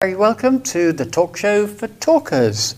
[0.00, 2.76] Very welcome to the talk show for talkers.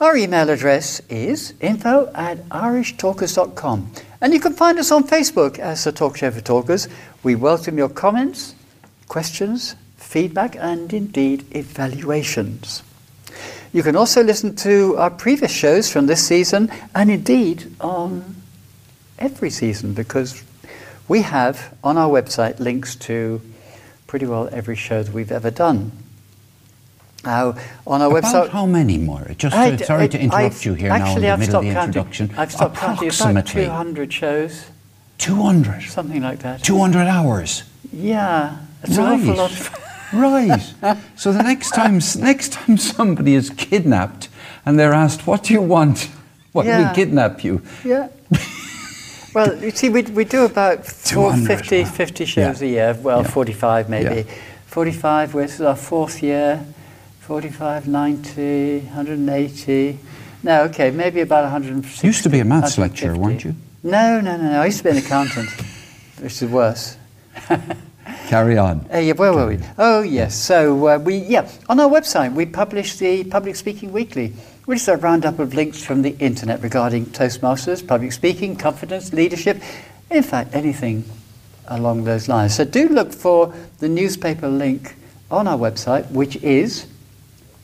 [0.00, 3.92] Our email address is info at irishtalkers.com.
[4.20, 6.88] And you can find us on Facebook as the Talk Show for Talkers.
[7.22, 8.56] We welcome your comments,
[9.06, 12.82] questions, feedback, and indeed evaluations.
[13.72, 18.34] You can also listen to our previous shows from this season and indeed on
[19.16, 20.42] every season because
[21.06, 23.40] we have on our website links to
[24.08, 26.01] pretty well every show that we've ever done.
[27.24, 27.54] Now,
[27.86, 28.48] on our About website.
[28.50, 29.30] how many more?
[29.38, 31.56] Just I uh, sorry it- to interrupt I've- you here now in the I've middle
[31.56, 31.88] of stopped the counting.
[31.88, 32.30] introduction.
[32.36, 33.08] I've stopped counting.
[33.08, 34.64] About Approximately 200 shows,
[35.18, 35.82] 200.
[35.82, 36.62] something like that.
[36.64, 37.62] 200 hours.
[37.92, 39.36] Yeah, it's an awful Right.
[39.38, 39.50] lot.
[39.52, 39.70] Of,
[40.12, 40.62] Right.
[41.16, 44.28] so the next time, next time somebody is kidnapped
[44.66, 46.08] and they're asked, "What do you want?"
[46.52, 46.88] What Yeah.
[46.90, 47.62] we kidnap you?
[47.84, 48.08] yeah.
[49.34, 52.68] well, you see, we, we do about four, 200, 50, 50 shows Yeah.
[52.68, 52.96] a year.
[53.02, 53.28] Well, Yeah.
[53.30, 54.14] 45 maybe.
[54.28, 54.34] Yeah.
[54.66, 56.60] 45, this is our fourth year.
[57.22, 59.98] 45, 90, 180.
[60.42, 62.04] No, okay, maybe about 160.
[62.04, 63.54] Used to be a maths lecturer, weren't you?
[63.84, 64.60] No, no, no, no.
[64.60, 65.48] I used to be an accountant,
[66.18, 66.96] which is worse.
[68.26, 68.84] Carry on.
[68.92, 69.60] Uh, yeah, where were we?
[69.78, 70.34] Oh, yes.
[70.34, 74.32] So uh, we, yeah, on our website we publish the Public Speaking Weekly,
[74.64, 79.62] which is a roundup of links from the internet regarding Toastmasters, public speaking, confidence, leadership,
[80.10, 81.04] in fact, anything
[81.68, 82.56] along those lines.
[82.56, 84.96] So do look for the newspaper link
[85.30, 86.88] on our website, which is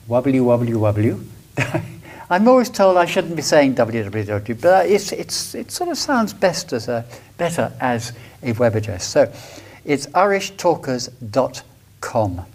[0.09, 1.25] www.
[2.31, 6.35] I'm always told I shouldn't be saying www, but it's, it's, it sort of sounds
[6.35, 7.05] best as a,
[7.37, 9.07] better as a web address.
[9.07, 9.33] So
[9.85, 12.47] it's irishtalkers.com.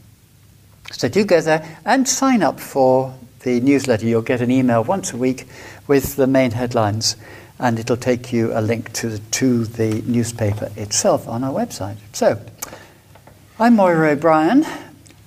[0.91, 4.05] So do go there and sign up for the newsletter.
[4.05, 5.47] You'll get an email once a week
[5.87, 7.15] with the main headlines,
[7.57, 11.97] and it'll take you a link to the, to the newspaper itself on our website.
[12.13, 12.39] So
[13.59, 14.65] I'm Moira O'Brien.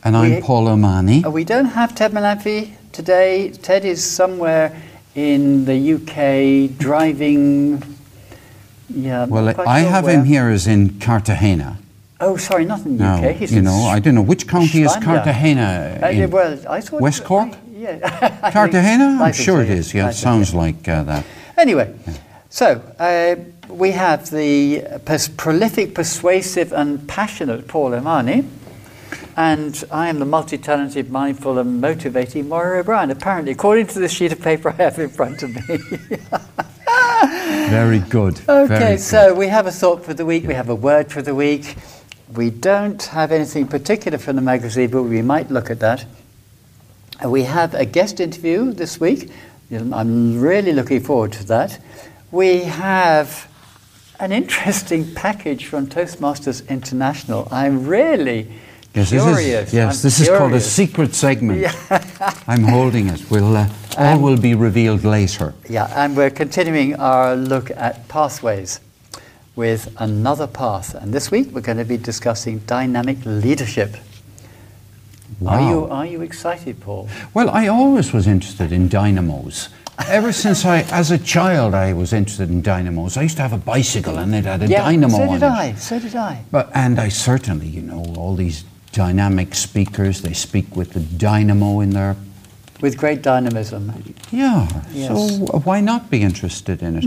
[0.07, 1.25] And I'm We- Paul O'Mahony.
[1.25, 3.51] Uh, We don't have Ted Malafi today.
[3.61, 4.71] Ted is somewhere
[5.17, 7.83] in the UK driving.
[8.89, 10.15] Yeah, I'm Well, I sure have where.
[10.15, 11.79] him here as in Cartagena.
[12.21, 13.33] Oh, sorry, not in the Now, UK.
[13.33, 15.99] He's you know, I don't know which county is Cartagena.
[16.01, 16.19] Uh, in?
[16.19, 17.49] yeah, well, I thought West Cork?
[17.49, 19.19] I- yeah, Cartagena?
[19.21, 19.93] I'm sure it is.
[19.93, 20.57] Yeah, it sounds so.
[20.59, 21.25] like uh, that.
[21.59, 21.93] Anyway,
[22.49, 23.35] so uh,
[23.69, 28.45] we have the pers- prolific, persuasive, and passionate Paul O'Mahony,
[29.37, 33.11] and I am the multi-talented, mindful, and motivating Moira O'Brien.
[33.11, 35.79] Apparently, according to the sheet of paper I have in front of me.
[37.69, 38.41] Very good.
[38.49, 39.01] Okay, very good.
[39.01, 41.77] so we have a thought for the week, we have a word for the week.
[42.33, 46.05] We don't have anything particular from the magazine, but we might look at that.
[47.25, 49.31] We have a guest interview this week.
[49.73, 51.81] I'm really looking forward to that.
[52.31, 53.51] We have
[54.21, 57.49] an interesting package from Toastmasters International.
[57.51, 58.49] I'm really
[58.97, 61.61] Yes, this is, yes, I'm this is called a secret segment.
[61.61, 61.75] Yeah.
[62.47, 63.31] I'm holding it.
[63.31, 63.69] We'll, uh,
[63.99, 65.53] all Um, will be revealed later.
[65.69, 68.81] Yeah, and we're continuing our look at pathways
[69.55, 70.95] with another path.
[70.95, 73.97] And this week we're going to be discussing dynamic leadership.
[75.47, 77.09] Are you are you excited, Paul?
[77.35, 79.69] Well, I always was interested in dynamos.
[80.09, 83.19] Ever since I, as a child, I was interested in dynamos.
[83.19, 85.47] I used to have a bicycle and it had a yeah, dynamo so on did
[85.47, 85.53] it.
[85.53, 85.75] I.
[85.75, 86.45] So did I.
[86.51, 88.65] But, and I certainly, you know, all these
[88.97, 92.17] dynamic speakers, they speak with the dynamo in their.
[92.81, 93.93] With great dynamism.
[94.31, 94.69] Yeah.
[94.91, 95.09] Yes.
[95.09, 97.05] So uh, why not be interested in it?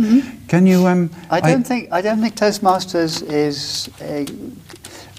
[0.47, 0.87] Can you?
[0.87, 4.25] Um, I don't think I don't think Toastmasters is uh,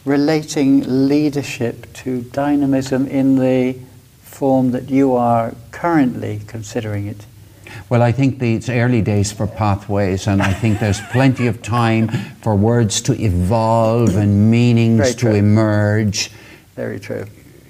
[0.05, 3.77] relating leadership to dynamism in the
[4.23, 7.27] form that you are currently considering it.
[7.89, 11.63] Well, I think the, it's early days for pathways, and I think there's plenty of
[11.63, 12.09] time
[12.43, 15.35] for words to evolve and meanings Very to true.
[15.35, 16.31] emerge.
[16.81, 17.27] Very true.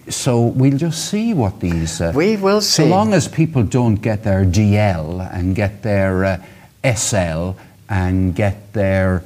[0.08, 2.00] So we'll just see what these.
[2.00, 2.88] Uh, We will So see.
[2.88, 7.56] long as people don't get their DL and get their uh, SL
[7.88, 9.22] and get their.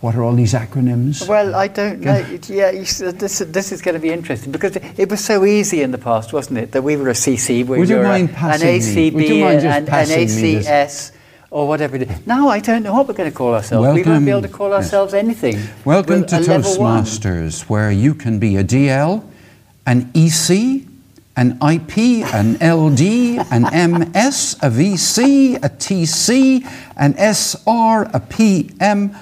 [0.00, 1.26] What are all these acronyms?
[1.28, 2.24] Well, I don't know.
[2.48, 2.84] Yeah, you
[3.22, 6.32] this this is going to be interesting because it was so easy in the past,
[6.32, 6.70] wasn't it?
[6.72, 8.78] That we were a CC, we Would you were a- an me?
[8.78, 10.54] ACB, Would you mind just an passing me?
[10.62, 11.10] ACS,
[11.54, 12.26] or whatever it is.
[12.26, 13.86] Now I don't know what we're going to call ourselves.
[13.94, 14.76] we won't be able to Welcome- call yes.
[14.82, 15.56] ourselves anything.
[15.84, 16.36] Welcome We're to.
[16.40, 19.22] Toastmasters, where you can be a DL,
[19.86, 20.82] an EC,
[21.36, 26.66] an IP, an LD, an MS, a VC, a TC,
[26.96, 29.14] an SR, a PM,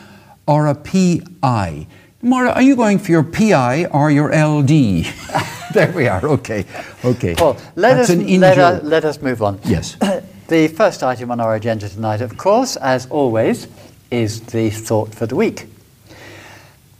[0.47, 1.87] or a PI.
[2.23, 5.05] Mara, are you going for your PI or your LD?
[5.75, 6.25] there we are.
[6.25, 6.65] Okay,
[7.05, 7.35] okay.
[7.35, 9.61] Paul, let That's us an let, let us move on.
[9.65, 9.99] Yes.
[10.53, 13.67] the first item on our agenda tonight, of course, as always,
[14.11, 15.65] is the thought for the week.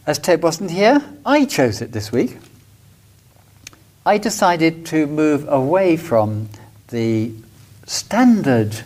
[0.07, 2.39] As Ted wasn't here, I chose it this week.
[4.07, 6.49] I decided to move away from
[6.89, 7.31] the
[7.85, 8.85] standard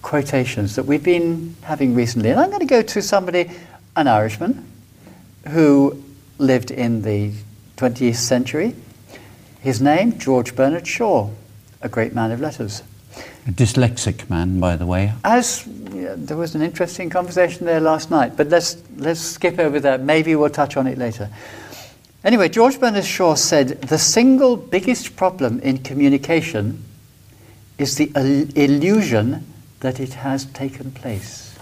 [0.00, 2.30] quotations that we've been having recently.
[2.30, 3.50] And I'm going to go to somebody,
[3.96, 4.64] an Irishman,
[5.48, 6.04] who
[6.38, 7.32] lived in the
[7.78, 8.76] 20th century.
[9.58, 11.30] His name, George Bernard Shaw,
[11.82, 12.84] a great man of letters.
[13.46, 15.12] A dyslexic man, by the way.
[15.22, 19.78] As yeah, there was an interesting conversation there last night, but let's let's skip over
[19.80, 20.00] that.
[20.00, 21.30] Maybe we'll touch on it later.
[22.24, 26.82] Anyway, George Bernard Shaw said the single biggest problem in communication
[27.78, 29.46] is the il- illusion
[29.78, 31.56] that it has taken place.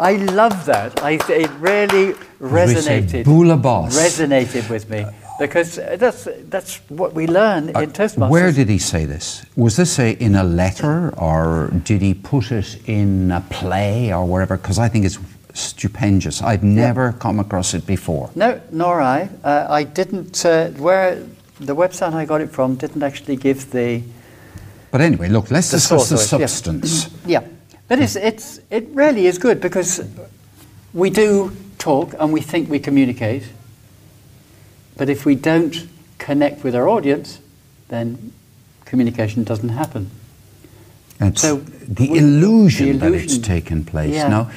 [0.00, 1.00] I love that.
[1.00, 3.24] I, it really say, resonated.
[3.24, 3.96] Bula boss.
[3.96, 5.06] Resonated with me
[5.38, 8.26] because that's that's what we learn in Toastmasters.
[8.26, 9.44] Uh, Where did he say this?
[9.56, 14.24] Was this a, in a letter or did he put it in a play or
[14.26, 14.56] wherever?
[14.56, 15.18] Because I think it's
[15.54, 16.42] stupendous.
[16.42, 18.30] I've never come across it before.
[18.34, 19.28] No, nor I.
[19.44, 20.44] Uh, I didn't.
[20.44, 21.22] Uh, where
[21.60, 24.02] the website I got it from didn't actually give the.
[24.90, 26.46] But anyway, look, let's The discuss the it, yeah.
[26.46, 27.10] substance.
[27.26, 27.44] Yeah,
[27.88, 30.02] but it's it's it really is good because
[30.94, 33.42] we do talk and we think we communicate,
[34.98, 37.38] but if we don't connect with our audience,
[37.88, 38.32] then
[38.84, 40.10] communication doesn't happen.
[41.34, 44.14] So the illusion the that it's taken place.
[44.14, 44.28] Yeah.
[44.28, 44.50] Now,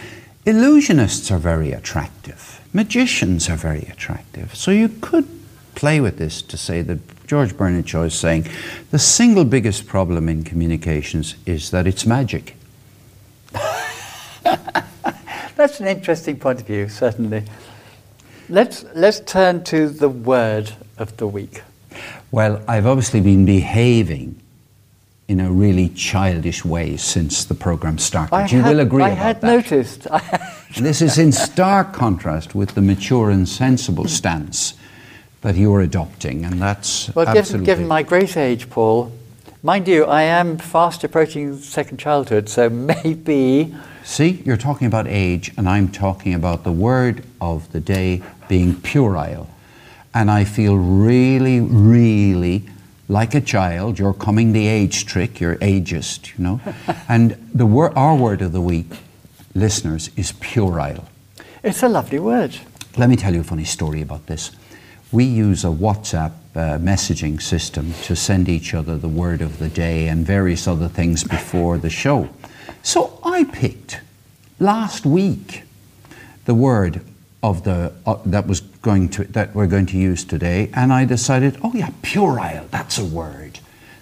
[0.46, 2.62] illusionists are very attractive.
[2.74, 4.56] Magicians are very attractive.
[4.56, 5.28] So you could
[5.76, 8.48] play with this to say that George Bernard Shaw is saying
[8.92, 12.56] the single biggest problem in communications is that it's magic.
[15.56, 17.44] That's an interesting point of view, certainly.
[18.52, 21.62] Let's let's turn to the word of the week.
[22.32, 24.42] Well, I've obviously been behaving
[25.30, 28.52] in a really childish way since the program started.
[28.52, 29.48] you had, will agree I had that.
[29.48, 30.08] noticed.
[30.78, 34.74] This is in stark contrast with the mature and sensible stance
[35.42, 37.66] that you're adopting, and that's Well, given, absolutely.
[37.66, 39.12] given my great age, Paul,
[39.64, 42.70] mind you, I am fast approaching second childhood, so
[43.04, 43.76] maybe.
[44.06, 48.22] See, you're talking about age, and I'm talking about the word of the day
[48.52, 49.48] being puerile.
[50.14, 52.66] And I feel really, really
[53.08, 53.98] like a child.
[53.98, 56.60] You're coming the age trick, you're ageist, you know.
[57.08, 58.88] and the wor- our word of the week,
[59.56, 61.08] listeners, is puerile.
[61.64, 62.58] It's a lovely word.
[62.98, 64.52] Let me tell you a funny story about this.
[65.14, 69.70] We use a WhatsApp uh, messaging system to send each other the word of the
[69.70, 72.28] day and various other things before the show.
[72.84, 74.02] So I picked
[74.60, 75.64] last week
[76.44, 77.00] the word
[77.44, 81.06] of the uh, that was going to that we're going to use today, and I
[81.06, 82.68] decided, oh yeah, puerile.
[82.72, 83.60] That's a word.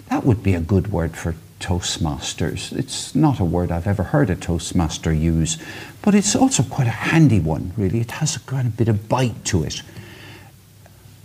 [0.08, 2.76] That would be a good word for Toastmasters.
[2.76, 5.58] It's not a word I've ever heard a Toastmaster use,
[6.02, 8.00] but it's also quite a handy one, really.
[8.00, 9.82] It has a kind of bit of bite to it.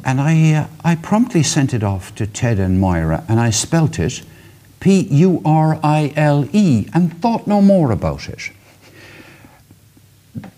[0.04, 3.98] And I, uh, I promptly sent it off to Ted and Moira, and I spelt
[3.98, 4.22] it
[4.80, 8.52] P U R I L E and thought no more about it.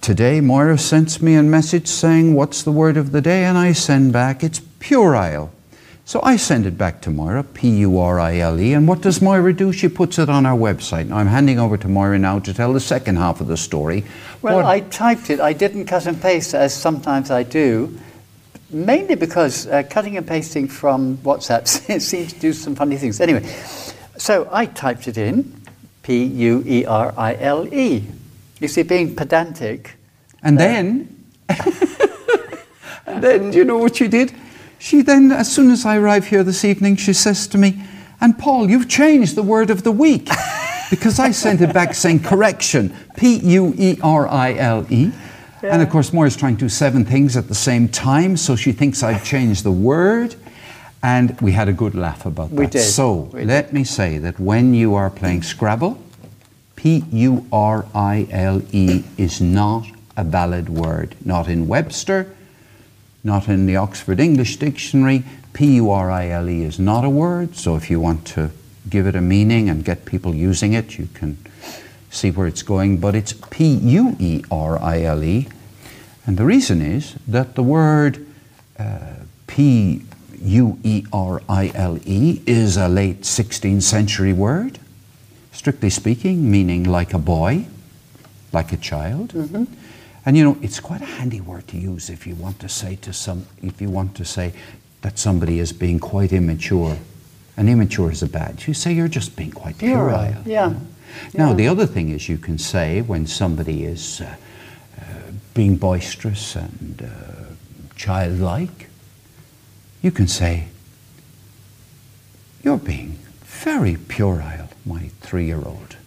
[0.02, 3.44] Today, Moira sends me a message saying, What's the word of the day?
[3.44, 5.52] And I send back, It's puerile.
[6.06, 8.74] So I send it back to Moira, P U R I L E.
[8.74, 9.74] And what does Moira do?
[9.74, 11.10] She puts it on our website.
[11.10, 14.06] Now I'm handing over to Moira now to tell the second half of the story.
[14.42, 15.42] Well, What- I typed it.
[15.42, 18.00] I didn't cut and paste as sometimes I do,
[18.70, 21.68] mainly because uh, cutting and pasting from WhatsApp
[22.02, 23.20] seems to do some funny things.
[23.20, 23.46] Anyway,
[24.18, 25.62] so I typed it in
[26.04, 28.04] P U E R I L E.
[28.60, 29.96] You see, being pedantic.
[30.42, 31.26] And uh, then,
[33.06, 34.34] and then, do you know what she did?
[34.80, 37.84] She then, as soon as I arrive here this evening, she says to me,
[38.20, 40.30] and Paul, you've changed the word of the week.
[40.90, 45.12] because I sent it back saying correction, P U E R I L E.
[45.64, 48.72] And of course, Moira's trying to do seven things at the same time, so she
[48.72, 50.36] thinks I've changed the word.
[51.04, 52.56] And we had a good laugh about that.
[52.56, 52.82] We did.
[52.82, 56.02] So We let me say that when you are playing Scrabble,
[56.78, 61.16] P U R I L E is not a valid word.
[61.26, 62.34] Not in Webster,
[63.24, 65.24] not in the Oxford English Dictionary.
[65.54, 67.58] P U R I L E is not a word.
[67.58, 68.52] So if you want to
[68.90, 71.38] give it a meaning and get people using it, you can
[72.12, 73.00] see where it's going.
[73.00, 75.48] But it's P U E R I L E.
[76.28, 78.26] And the reason is that the word
[78.78, 79.16] uh,
[79.48, 80.04] P
[80.40, 84.78] U E R I L E is a late 16th century word
[85.68, 87.66] strictly speaking, meaning like a boy,
[88.54, 89.34] like a child.
[90.26, 92.96] And you know, it's quite a handy word to use if you want to say
[93.02, 94.54] to some, if you want to say
[95.02, 96.98] that somebody is being quite immature.
[97.58, 98.66] And immature is a bad.
[98.66, 100.42] You say you're just being quite puerile.
[100.46, 100.74] Yeah.
[101.34, 101.54] Now, Yeah.
[101.56, 104.36] the other thing is you can say when somebody is uh,
[105.02, 105.04] uh,
[105.54, 107.44] being boisterous and uh,
[107.98, 108.88] childlike,
[110.02, 110.68] you can say,
[112.64, 115.98] You're being very puerile, my three year old.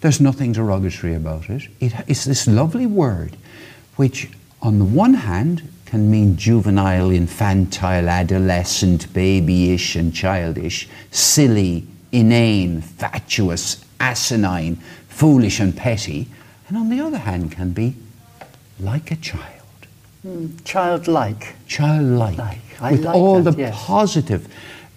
[0.00, 1.68] There's nothing derogatory about it.
[1.80, 1.92] it.
[2.06, 3.36] It's this lovely word
[3.96, 4.30] which,
[4.62, 13.84] on the one hand, can mean juvenile, infantile, adolescent, babyish, and childish, silly, inane, fatuous,
[13.98, 14.76] asinine,
[15.08, 16.28] foolish, and petty,
[16.68, 17.96] and on the other hand, can be
[18.78, 19.60] like a child.
[20.24, 21.54] Mm, childlike.
[21.66, 22.38] Childlike.
[22.38, 22.90] Like.
[22.92, 23.84] with like all that, the yes.
[23.84, 24.46] positive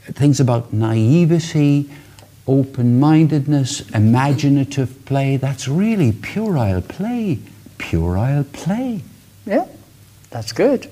[0.05, 1.89] things about naivety,
[2.47, 5.37] open mindedness, imaginative play.
[5.37, 7.39] That's really puerile play.
[7.77, 9.01] Puerile play.
[9.45, 9.67] Yeah,
[10.29, 10.89] that's good.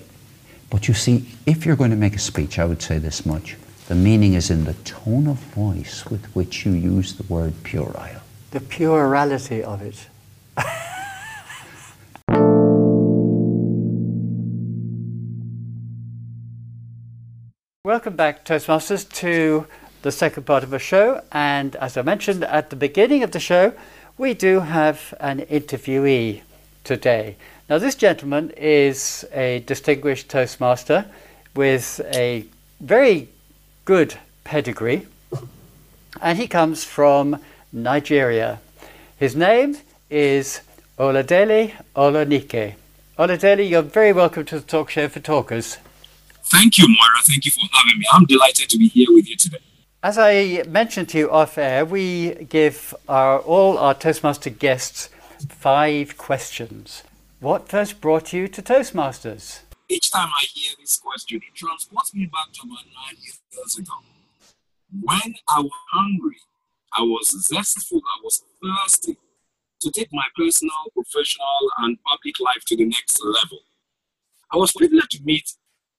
[0.69, 3.57] But you see, if you're going to make a speech, I would say this much.
[3.87, 8.21] The meaning is in the tone of voice with which you use the word puerile.
[8.51, 10.07] The plurality of it.
[17.83, 19.67] Welcome back, Toastmasters, to
[20.01, 21.21] the second part of our show.
[21.31, 23.73] And as I mentioned at the beginning of the show,
[24.17, 26.41] we do have an interviewee
[26.83, 27.35] today.
[27.69, 31.05] Now, this gentleman is a distinguished Toastmaster
[31.55, 32.45] with a
[32.79, 33.29] very
[33.85, 35.07] good pedigree,
[36.21, 37.39] and he comes from
[37.71, 38.59] Nigeria.
[39.17, 39.77] His name
[40.09, 40.61] is
[40.99, 42.75] Oladele Olonike.
[43.17, 45.77] Oladele, you're very welcome to the Talk Show for Talkers.
[46.43, 47.21] Thank you, Moira.
[47.23, 48.05] Thank you for having me.
[48.11, 49.59] I'm delighted to be here with you today.
[50.03, 55.09] As I mentioned to you off air, we give our, all our Toastmaster guests
[55.47, 57.03] five questions.
[57.39, 59.59] What first brought you to Toastmasters?
[59.87, 63.93] Each time I hear this question, it transports me back to about nine years ago.
[65.03, 66.37] When I was hungry,
[66.97, 69.17] I was zestful, I was thirsty
[69.81, 73.59] to take my personal, professional, and public life to the next level.
[74.51, 75.53] I was privileged to meet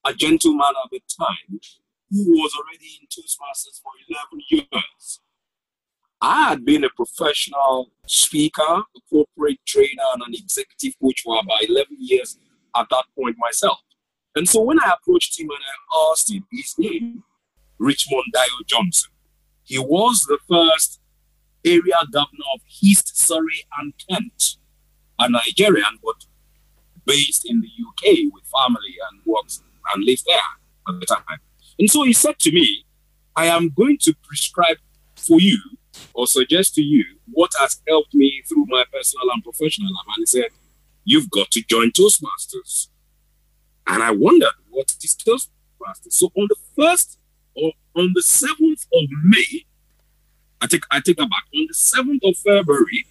[0.04, 1.60] a gentleman at the time
[2.12, 5.20] who was already in Toastmasters for 11 years.
[6.20, 11.68] I had been a professional speaker, a corporate trainer, and an executive coach for about
[11.68, 12.38] 11 years
[12.76, 13.78] at that point myself.
[14.36, 17.24] And so when I approached him and I asked him his name,
[17.78, 19.10] Richmond Dio Johnson,
[19.64, 21.00] he was the first
[21.64, 24.58] area governor of East Surrey and Kent,
[25.18, 26.26] a Nigerian, but
[27.04, 30.36] based in the UK with family and works and lives there
[30.88, 31.38] at the time.
[31.78, 32.84] And so he said to me,
[33.34, 34.76] I am going to prescribe
[35.16, 35.58] for you
[36.14, 40.16] or suggest to you what has helped me through my personal and professional life.
[40.16, 40.48] And he said,
[41.04, 42.88] You've got to join Toastmasters.
[43.86, 46.12] And I wondered, what is Toastmasters?
[46.12, 47.18] So on the first
[47.54, 49.64] or on the 7th of May,
[50.60, 51.44] I take I take that back.
[51.54, 53.04] On the 7th of February,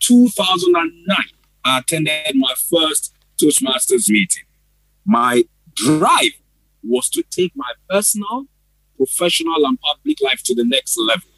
[0.00, 1.16] 2009,
[1.64, 4.44] I attended my first Toastmasters meeting.
[5.04, 5.44] My
[5.74, 6.41] drive
[6.82, 8.46] was to take my personal,
[8.96, 11.28] professional, and public life to the next level.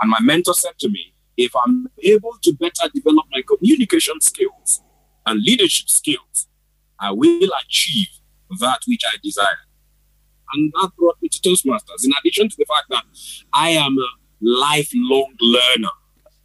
[0.00, 4.82] And my mentor said to me, if I'm able to better develop my communication skills
[5.26, 6.48] and leadership skills,
[6.98, 8.08] I will achieve
[8.60, 9.66] that which I desire.
[10.52, 13.04] And that brought me to Toastmasters, in addition to the fact that
[13.52, 14.08] I am a
[14.40, 15.90] lifelong learner.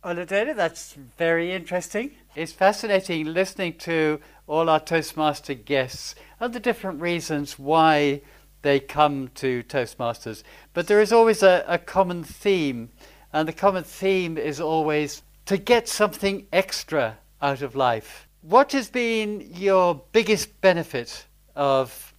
[0.03, 2.11] Oladele, that's very interesting.
[2.35, 8.21] It's fascinating listening to all our Toastmaster guests and the different reasons why
[8.65, 10.41] they come to Toastmasters.
[10.73, 12.89] But there is always a, a common theme,
[13.31, 18.27] and the common theme is always to get something extra out of life.
[18.41, 22.13] What has been your biggest benefit of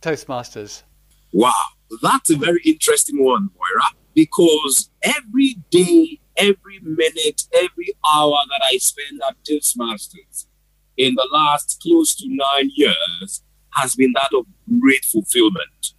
[0.00, 0.82] Toastmasters?
[1.32, 1.52] Wow,
[2.02, 8.78] that's a very interesting one, Moira, because every day, every minute, every hour that I
[8.78, 10.46] spend at Toastmasters
[10.96, 13.42] in the last close to nine years
[13.74, 14.46] has been that of
[14.80, 15.94] great fulfillment.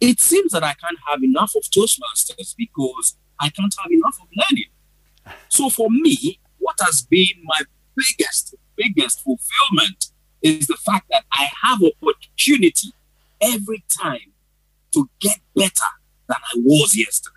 [0.00, 4.28] It seems that I can't have enough of Toastmasters because I can't have enough of
[4.36, 5.36] learning.
[5.48, 7.62] So for me, what has been my
[7.94, 12.92] biggest, biggest fulfillment is the fact that I have opportunity
[13.40, 14.32] every time
[14.92, 15.90] to get better
[16.28, 17.34] than I was yesterday,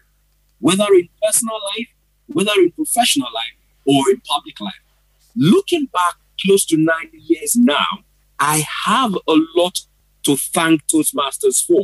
[0.59, 1.87] whether in personal life,
[2.27, 4.73] whether in professional life, or in public life.
[5.35, 8.03] Looking back close to nine years now,
[8.39, 9.79] I have a lot
[10.23, 11.83] to thank Toastmasters for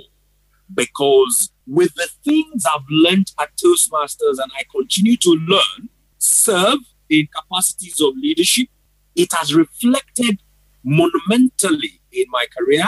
[0.74, 7.28] because with the things I've learned at Toastmasters and I continue to learn, serve in
[7.28, 8.70] capacities of leadership,
[9.16, 10.40] it has reflected
[10.84, 12.86] monumentally in my career,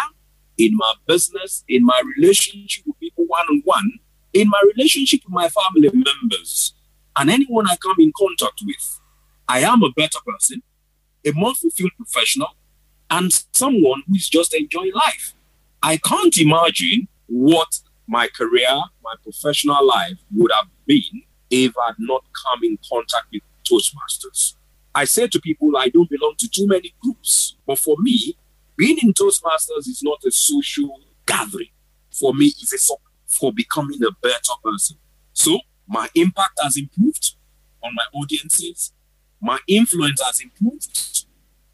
[0.57, 3.91] in my business, in my relationship with people one on one,
[4.33, 6.74] in my relationship with my family members,
[7.17, 9.00] and anyone I come in contact with.
[9.47, 10.62] I am a better person,
[11.25, 12.50] a more fulfilled professional,
[13.09, 15.33] and someone who is just enjoying life.
[15.81, 18.69] I can't imagine what my career,
[19.03, 24.55] my professional life would have been if I had not come in contact with Toastmasters.
[24.95, 27.55] I say to people, I don't belong to too many groups.
[27.65, 28.35] But for me,
[28.75, 31.69] being in Toastmasters is not a social gathering.
[32.11, 32.93] For me, it's a
[33.27, 34.97] for becoming a better person.
[35.33, 37.35] So my impact has improved
[37.83, 38.93] on my audiences.
[39.41, 41.25] My influence has improved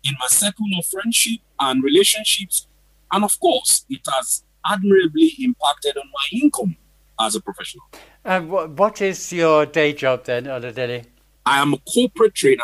[0.04, 2.68] in my circle of friendship and relationships.
[3.12, 6.76] And of course, it has admirably impacted on my income
[7.20, 7.86] as a professional.
[8.24, 11.06] And what is your day job then, Oladele?
[11.46, 12.64] I am a corporate trainer,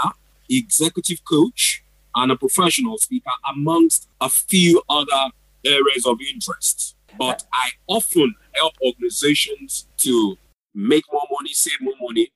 [0.49, 1.83] executive coach,
[2.15, 5.31] and a professional speaker, amongst a few other
[5.65, 6.95] areas of interest.
[7.17, 10.37] But I often help organizations to
[10.73, 12.31] make more money, save more money,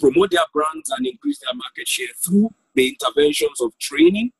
[0.00, 4.30] promote their brands, and increase their market share through the interventions of training,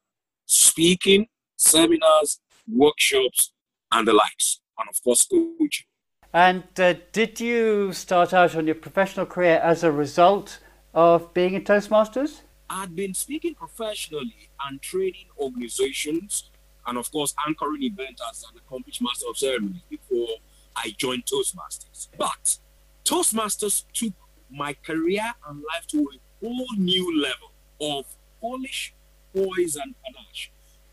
[0.45, 1.26] speaking,
[1.57, 2.40] seminars,
[2.71, 3.52] workshops,
[3.90, 5.87] and the likes, and of course, coaching.
[6.33, 10.59] And uh, did you start out on your professional career as a result
[10.93, 12.43] of being in Toastmasters?
[12.69, 16.50] I'd been speaking professionally and training organizations,
[16.87, 20.28] and of course, anchoring events as an accomplished master of ceremonies before
[20.76, 22.09] I joined Toastmasters.
[22.19, 22.59] But
[23.05, 24.12] Toastmasters took
[24.50, 28.05] my career and life to a whole new level of
[28.40, 28.95] polish,
[29.35, 30.50] poise, and panache.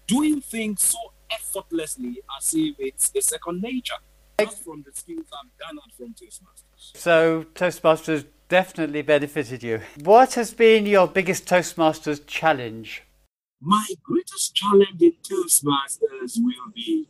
[0.08, 0.98] Doing things so
[1.32, 3.96] effortlessly as if it's a second nature.
[4.40, 6.98] Just from the skills I've garnered from Toastmasters.
[6.98, 9.82] So Toastmasters definitely benefited you.
[10.04, 13.04] What has been your biggest Toastmasters challenge?
[13.62, 17.08] My greatest challenge in Toastmasters will be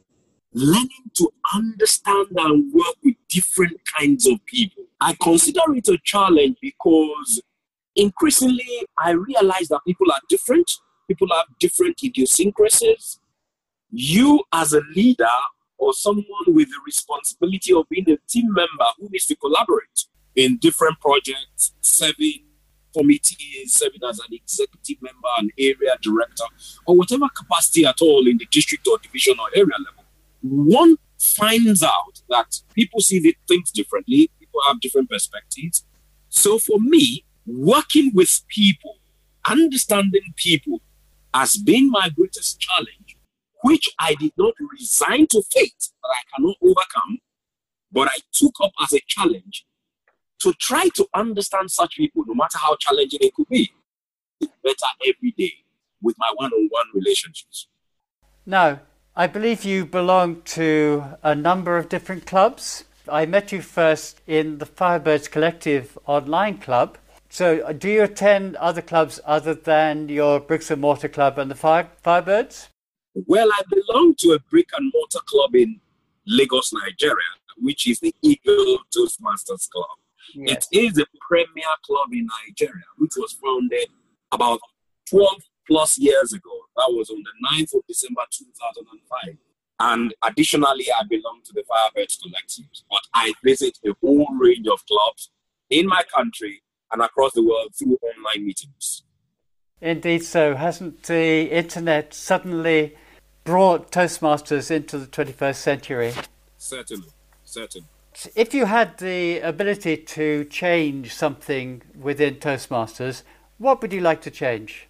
[0.54, 4.84] learning to understand and work with different kinds of people.
[5.02, 7.42] I consider it a challenge because
[7.96, 10.70] increasingly I realize that people are different,
[11.08, 13.20] people have different idiosyncrasies.
[13.92, 15.26] You, as a leader
[15.78, 20.58] or someone with the responsibility of being a team member who needs to collaborate in
[20.58, 22.46] different projects, serving
[22.96, 26.46] committees, serving as an executive member, an area director,
[26.86, 30.06] or whatever capacity at all in the district or division or area level,
[30.41, 35.86] one finds out that people see things differently, people have different perspectives.
[36.30, 38.97] So for me, working with people,
[39.47, 40.82] understanding people
[41.34, 43.17] has been my greatest challenge,
[43.63, 47.19] which I did not resign to fate that I cannot overcome,
[47.91, 49.65] but I took up as a challenge
[50.41, 53.71] to try to understand such people, no matter how challenging it could be,
[54.39, 55.53] better every day
[56.01, 57.67] with my one on one relationships.
[58.45, 58.82] Now,
[59.15, 62.84] I believe you belong to a number of different clubs.
[63.08, 66.97] I met you first in the Firebirds Collective online club.
[67.34, 71.50] So, uh, do you attend other clubs other than your bricks and mortar club and
[71.50, 72.67] the Fire, Firebirds?
[73.15, 75.82] Well, I belong to a brick and mortar club in
[76.28, 79.98] Lagos, Nigeria, which is the Eagle Toastmasters Club.
[80.36, 80.67] Yes.
[80.72, 83.88] It is a premier club in Nigeria, which was founded
[84.32, 84.60] about
[85.10, 86.52] 12 plus years ago.
[86.76, 89.38] That was on the 9th of December 2005.
[89.80, 94.86] And additionally, I belong to the Firebirds Collective, but I visit a whole range of
[94.86, 95.32] clubs
[95.72, 96.62] in my country
[96.93, 99.03] and across the world through online meetings.
[99.82, 102.95] Indeed, so hasn't the internet suddenly
[103.43, 106.13] brought Toastmasters into the 21st century?
[106.58, 107.10] Certainly,
[107.43, 107.88] certainly.
[108.36, 113.23] If you had the ability to change something within Toastmasters,
[113.58, 114.88] what would you like to change?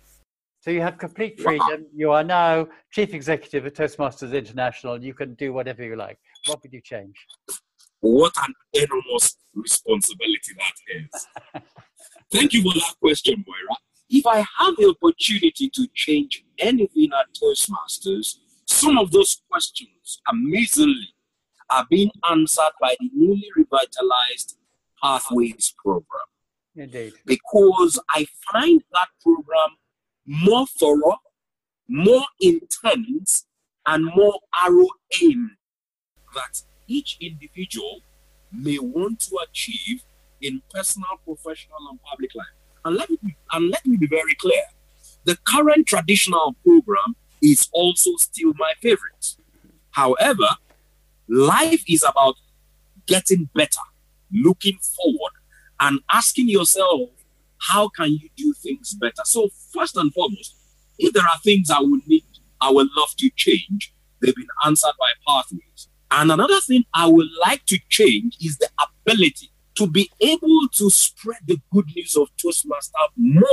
[0.59, 1.87] So you have complete freedom.
[1.93, 5.03] You are now chief executive of Toastmasters International.
[5.03, 6.19] You can do whatever you like.
[6.45, 7.15] What would you change?
[8.01, 11.63] What an enormous responsibility that is.
[12.33, 13.77] Thank you for that question, Moira.
[14.09, 21.13] If I have the opportunity to change anything at Toastmasters, some of those questions, amazingly,
[21.69, 24.57] are being answered by the newly revitalized
[25.01, 26.25] Pathways program.
[26.75, 27.13] Indeed.
[27.23, 29.77] Because I find that program
[30.25, 31.19] more thorough,
[31.87, 33.45] more intense,
[33.85, 34.87] and more arrow
[35.21, 35.51] aimed
[36.33, 38.01] that each individual
[38.51, 40.03] may want to achieve
[40.43, 42.45] in personal, professional, and public life.
[42.85, 44.63] And let me be, and let me be very clear:
[45.25, 49.35] the current traditional program is also still my favorite.
[49.91, 50.47] However,
[51.27, 52.35] life is about
[53.07, 53.85] getting better,
[54.31, 55.33] looking forward,
[55.79, 57.09] and asking yourself
[57.69, 59.21] how can you do things better?
[59.23, 60.55] So first and foremost,
[60.99, 62.25] if there are things I would need,
[62.59, 65.87] I would love to change, they've been answered by pathways.
[66.11, 68.69] And another thing I would like to change is the
[69.05, 73.47] ability to be able to spread the good news of Toastmaster more.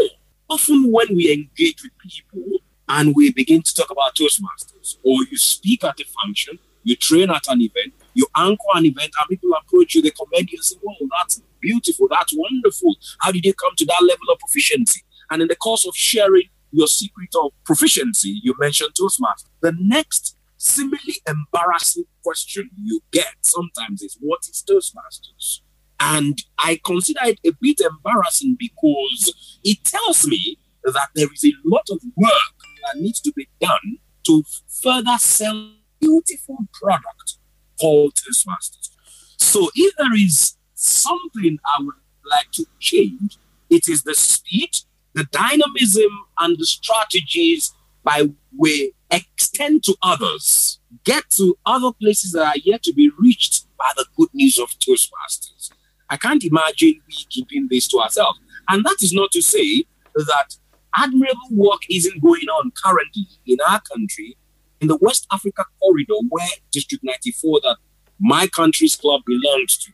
[0.48, 5.36] Often when we engage with people and we begin to talk about Toastmasters, or you
[5.36, 9.50] speak at a function, you train at an event, you anchor an event, and people
[9.54, 12.96] approach you, they commend you and say, Whoa, that's beautiful, that's wonderful.
[13.20, 15.02] How did you come to that level of proficiency?
[15.30, 19.50] And in the course of sharing your secret of proficiency, you mentioned Toastmasters.
[19.60, 25.60] The next similarly embarrassing question you get sometimes is, What is Toastmasters?
[26.00, 31.52] And I consider it a bit embarrassing because it tells me that there is a
[31.64, 34.42] lot of work that needs to be done to
[34.82, 37.36] further sell beautiful product
[37.78, 38.90] called Toastmasters.
[39.36, 44.70] So if there is something I would like to change, it is the speed,
[45.14, 52.46] the dynamism, and the strategies by we extend to others, get to other places that
[52.46, 55.70] are yet to be reached by the good news of Toastmasters.
[56.10, 58.40] I can't imagine we keeping this to ourselves.
[58.68, 60.56] And that is not to say that
[60.96, 64.36] admirable work isn't going on currently in our country
[64.80, 67.76] in the West Africa corridor where District 94 that
[68.18, 69.92] my country's club belongs to.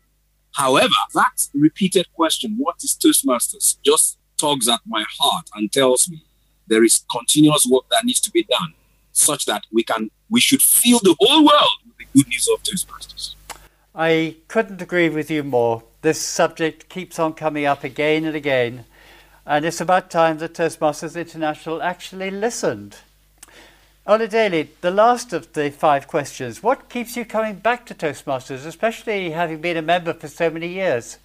[0.55, 6.25] However, that repeated question, what is Toastmasters, just tugs at my heart and tells me
[6.67, 8.75] there is continuous work that needs to be done
[9.13, 12.63] such that we can we should fill the whole world with the good news of
[12.63, 13.35] Toastmasters.
[13.95, 15.83] I couldn't agree with you more.
[16.07, 18.85] This subject keeps on coming up again and again.
[19.45, 22.99] And it's about time that Toastmasters International actually listened.
[24.07, 26.63] Oladele, the last of the five questions.
[26.63, 30.69] What keeps you coming back to Toastmasters, especially having been a member for so many
[30.69, 31.19] years?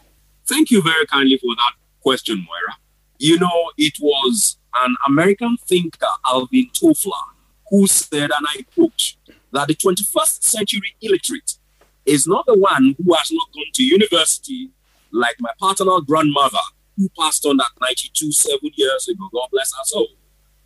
[0.47, 2.75] Thank you very kindly for that question, Moira.
[3.19, 7.27] You know, it was an American thinker, Alvin Toffler,
[7.69, 9.13] who said, and I quote,
[9.53, 11.59] that the 21st century illiterate
[12.05, 14.71] is not the one who has not gone to university
[15.11, 16.57] like my paternal grandmother
[16.97, 20.07] who passed on at 92 seven years ago, God bless her soul,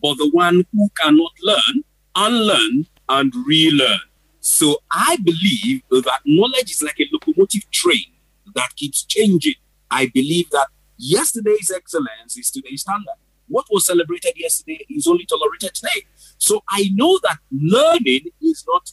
[0.02, 1.84] but the one who cannot learn,
[2.16, 4.00] unlearn, and relearn.
[4.40, 8.06] So I believe that knowledge is like a locomotive train
[8.54, 9.56] that keeps changing.
[9.90, 10.68] I believe that
[10.98, 13.16] yesterday's excellence is today's standard.
[13.48, 16.06] What was celebrated yesterday is only tolerated today.
[16.38, 18.92] So I know that learning is not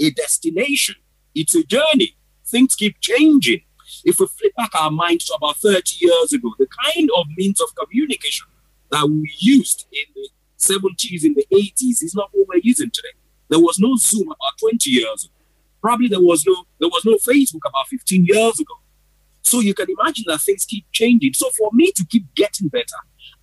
[0.00, 0.96] a destination,
[1.34, 2.16] it's a journey.
[2.46, 3.62] Things keep changing.
[4.04, 7.60] If we flip back our minds to about 30 years ago, the kind of means
[7.60, 8.46] of communication
[8.90, 13.08] that we used in the 70s, in the 80s, is not what we're using today.
[13.48, 15.34] There was no Zoom about 20 years ago.
[15.80, 18.74] Probably there was no there was no Facebook about 15 years ago.
[19.42, 21.34] So you can imagine that things keep changing.
[21.34, 22.96] So for me to keep getting better,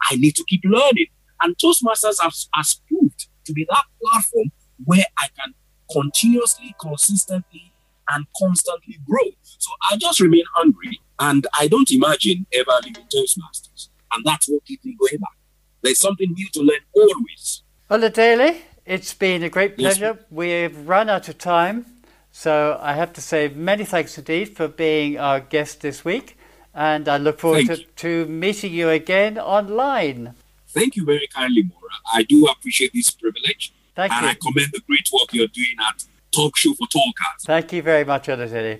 [0.09, 1.07] I need to keep learning.
[1.41, 4.51] And Toastmasters has, has proved to be that platform
[4.83, 5.53] where I can
[5.91, 7.70] continuously, consistently,
[8.13, 9.31] and constantly grow.
[9.43, 13.89] So I just remain hungry and I don't imagine ever leaving Toastmasters.
[14.13, 15.37] And that's what keeps me going back.
[15.81, 17.63] There's something new to learn always.
[17.89, 20.17] Oladele, it's been a great pleasure.
[20.19, 20.25] Yes.
[20.29, 21.85] We've run out of time.
[22.31, 26.37] So I have to say many thanks indeed for being our guest this week.
[26.73, 30.35] And I look forward to, to, meeting you again online.
[30.69, 31.95] Thank you very kindly, Maura.
[32.13, 33.73] I do appreciate this privilege.
[33.93, 34.29] Thank and you.
[34.29, 37.43] I commend the great work you're doing at Talk Show for Talkers.
[37.45, 38.79] Thank you very much, Oladele.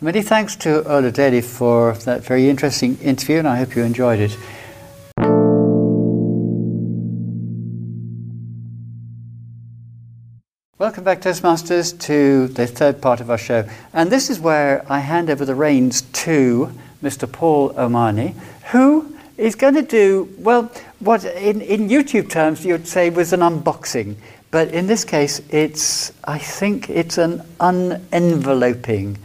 [0.00, 4.36] Many thanks to Oladele for that very interesting interview, and I hope you enjoyed it.
[10.78, 13.68] Welcome back, Toastmasters, to the third part of our show.
[13.92, 17.30] And this is where I hand over the reins to Mr.
[17.30, 18.34] Paul O'Mahony,
[18.72, 23.40] who is going to do, well, what in, in YouTube terms you'd say was an
[23.40, 24.16] unboxing.
[24.50, 29.18] But in this case, it's, I think it's an unenveloping.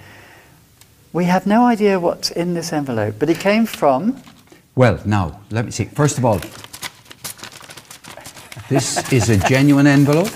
[1.14, 4.22] We have no idea what's in this envelope, but it came from.
[4.76, 5.86] Well, now, let me see.
[5.86, 6.40] First of all,
[8.70, 10.32] this is a genuine envelope.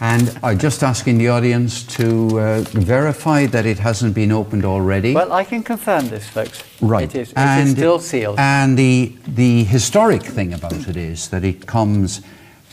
[0.00, 5.14] And I'm just asking the audience to uh, verify that it hasn't been opened already.
[5.14, 6.62] Well, I can confirm this, folks.
[6.82, 7.04] Right.
[7.04, 7.30] It is.
[7.30, 8.38] It and, is still sealed.
[8.38, 12.20] And the, the historic thing about it is that it comes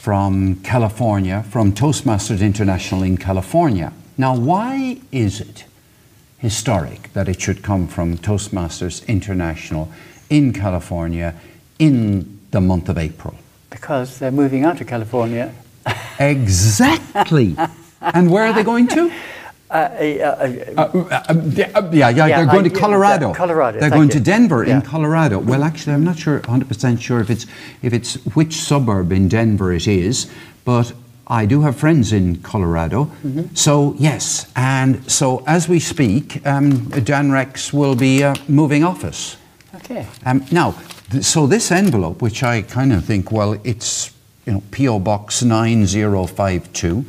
[0.03, 3.93] from California, from Toastmasters International in California.
[4.17, 5.63] Now, why is it
[6.39, 9.89] historic that it should come from Toastmasters International
[10.29, 11.33] in California
[11.79, 13.35] in the month of April?
[13.69, 15.53] Because they're moving out of California
[16.19, 17.55] Exactly.
[18.01, 19.09] and where are they going to?
[19.73, 19.75] Uh,
[20.77, 23.33] uh, uh, yeah, yeah, yeah, they're going to Colorado.
[23.33, 23.79] Colorado.
[23.79, 25.39] They're going to Denver in Colorado.
[25.39, 27.47] Well, actually, I'm not sure, 100% sure if it's
[27.81, 30.31] if it's which suburb in Denver it is,
[30.63, 30.93] but
[31.25, 33.05] I do have friends in Colorado.
[33.05, 33.55] Mm-hmm.
[33.55, 39.37] So yes, and so as we speak, um, Dan Rex will be uh, moving office.
[39.73, 40.05] Okay.
[40.23, 40.75] Um, now,
[41.09, 44.11] th- so this envelope, which I kind of think, well, it's
[44.45, 44.99] you know, P.O.
[44.99, 47.05] Box 9052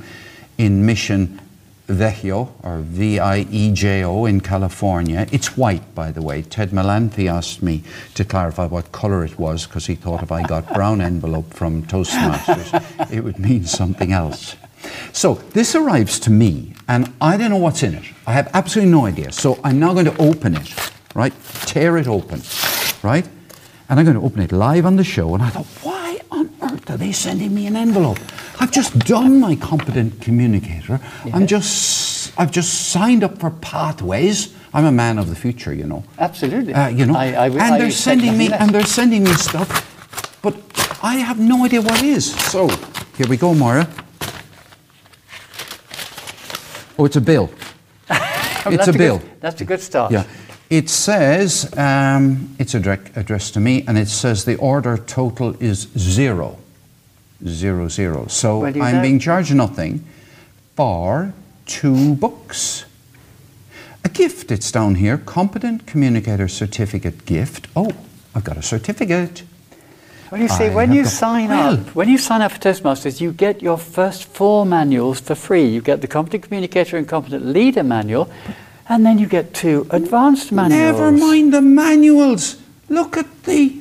[0.57, 1.41] in Mission,
[1.87, 5.27] Viejo, or V I E J O, in California.
[5.31, 6.41] It's white, by the way.
[6.43, 7.83] Ted Melanthi asked me
[8.15, 11.83] to clarify what colour it was because he thought if I got brown envelope from
[11.83, 14.57] Toastmasters, it would mean something else.
[15.13, 18.05] So this arrives to me, and I don't know what's in it.
[18.27, 19.33] I have absolutely no idea.
[19.33, 20.75] So I'm now going to open it,
[21.15, 21.35] right?
[21.67, 22.43] Tear it open,
[23.03, 23.27] right?
[23.89, 25.35] And I'm going to open it live on the show.
[25.35, 26.04] And I thought, earth
[26.89, 28.19] are they sending me an envelope?
[28.61, 31.01] I've just done my competent communicator.
[31.33, 34.55] I'm just, I've just signed up for pathways.
[34.73, 36.05] I'm a man of the future, you know.
[36.19, 36.75] Absolutely.
[36.75, 38.61] Uh, you know, I- I- and I they're sending me, less.
[38.61, 40.55] and they're sending me stuff, but
[41.03, 42.35] I have no idea what it is.
[42.51, 42.69] So
[43.17, 43.89] here we go, Moira.
[46.99, 47.51] Oh, it's a bill.
[48.11, 48.17] Oh,
[48.67, 49.19] it's a bill.
[49.19, 50.13] Good, that's a good start.
[50.13, 50.25] Yeah.
[50.71, 55.89] It says, um, it's address, addressed to me, and it says the order total is
[55.99, 56.59] zero.
[57.47, 58.27] Zero, zero.
[58.29, 60.05] So I'm know- being charged nothing
[60.77, 61.33] for
[61.67, 62.85] two books.
[64.05, 67.69] A gift, it's down here, Competent Communicator Certificate gift.
[67.75, 67.93] Oh,
[68.35, 69.43] I've got a certificate.
[70.31, 73.21] Well, you see, I when you sign well- up, when you sign up for Toastmasters,
[73.21, 75.67] you get your first four manuals for free.
[75.67, 78.29] You get the Competent Communicator and Competent Leader manual,
[78.89, 80.99] and then you get two advanced manuals.
[80.99, 82.57] Never mind the manuals.
[82.89, 83.81] Look at the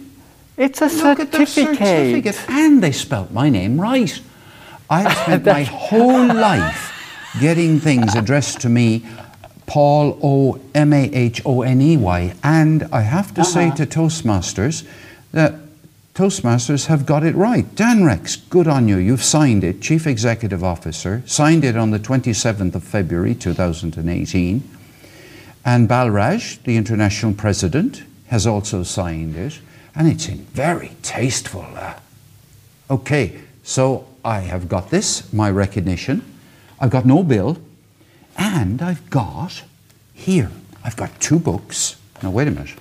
[0.57, 1.47] It's a certificate.
[1.49, 2.49] certificate.
[2.49, 4.19] And they spelt my name right.
[4.89, 6.91] I've spent my whole life
[7.39, 9.03] getting things addressed to me,
[9.65, 12.33] Paul O M A H O N E Y.
[12.43, 13.77] And I have to say Uh-huh.
[13.77, 14.85] to Toastmasters
[15.31, 15.55] that
[16.13, 17.73] Toastmasters have got it right.
[17.75, 18.97] Dan Rex, good on you.
[18.97, 24.61] You've signed it, Chief Executive Officer, signed it on the 27th of February 2018.
[25.65, 29.59] And Balraj, the international president, has also signed it,
[29.95, 31.65] and it's in very tasteful.
[31.75, 31.93] Uh,
[32.89, 36.23] okay, so I have got this, my recognition.
[36.79, 37.57] I've got no bill,
[38.37, 39.63] and I've got
[40.13, 40.51] here,
[40.83, 41.97] I've got two books.
[42.21, 42.73] Now, wait a minute.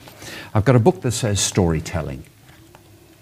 [0.55, 2.25] I've got a book that says storytelling.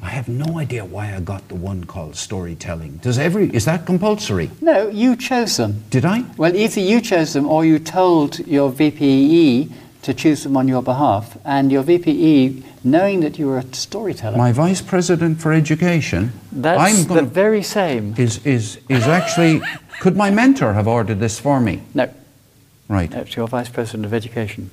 [0.03, 2.99] I have no idea why I got the one called storytelling.
[2.99, 4.51] Does every is that compulsory?
[4.63, 5.85] No, you chose them.
[5.91, 6.25] Did I?
[6.39, 9.71] Well, either you chose them or you told your VPE
[10.03, 14.37] to choose them on your behalf, and your VPE, knowing that you were a storyteller,
[14.39, 16.33] My vice president for education.
[16.53, 18.15] that's I'm the very same.
[18.17, 19.61] is, is, is actually,
[20.01, 21.83] could my mentor have ordered this for me?
[21.95, 22.09] No,
[22.89, 23.11] Right.
[23.11, 24.71] that's your Vice President of Education.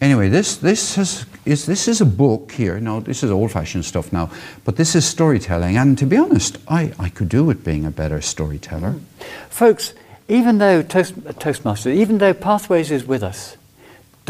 [0.00, 2.78] Anyway, this, this, has, is, this is a book here.
[2.80, 4.30] Now, this is old fashioned stuff now,
[4.64, 5.76] but this is storytelling.
[5.76, 8.94] And to be honest, I, I could do with being a better storyteller.
[9.50, 9.92] Folks,
[10.28, 13.56] even though Toast, Toastmasters, even though Pathways is with us,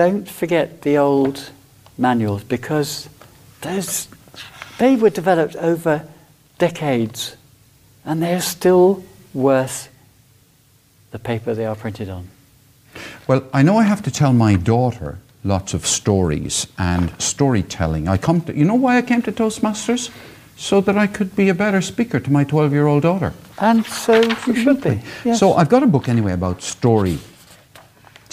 [0.00, 1.50] don't forget the old
[1.98, 3.10] manuals because
[3.60, 4.08] those,
[4.78, 6.06] they were developed over
[6.56, 7.36] decades
[8.06, 9.90] and they're still worth
[11.10, 12.28] the paper they are printed on.
[13.26, 18.08] Well, I know I have to tell my daughter lots of stories and storytelling.
[18.08, 20.10] I come to, you know why I came to Toastmasters?
[20.56, 23.34] So that I could be a better speaker to my 12 year old daughter.
[23.58, 24.14] And so
[24.46, 25.02] you should be.
[25.24, 25.38] Yes.
[25.38, 26.62] So I've got a book anyway about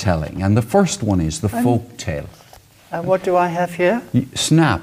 [0.01, 2.27] storytelling, and the first one is The Folk Tale.
[2.91, 4.01] and what do I have here?
[4.35, 4.81] Snap.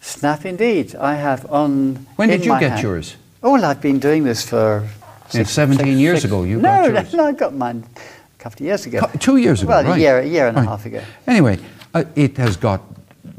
[0.00, 0.94] Snap indeed.
[0.96, 2.06] I have on.
[2.16, 3.16] When did you get hand- yours?
[3.42, 4.86] Oh, well, I've been doing this for.
[5.32, 7.14] Yeah, 17 years ago you no, got no, yours.
[7.14, 9.00] no, I got mine a couple of years ago.
[9.20, 9.96] Two years ago, Well, right?
[9.96, 11.00] a year, a year and a half ago.
[11.26, 11.58] Anyway,
[11.94, 12.80] uh, it has got.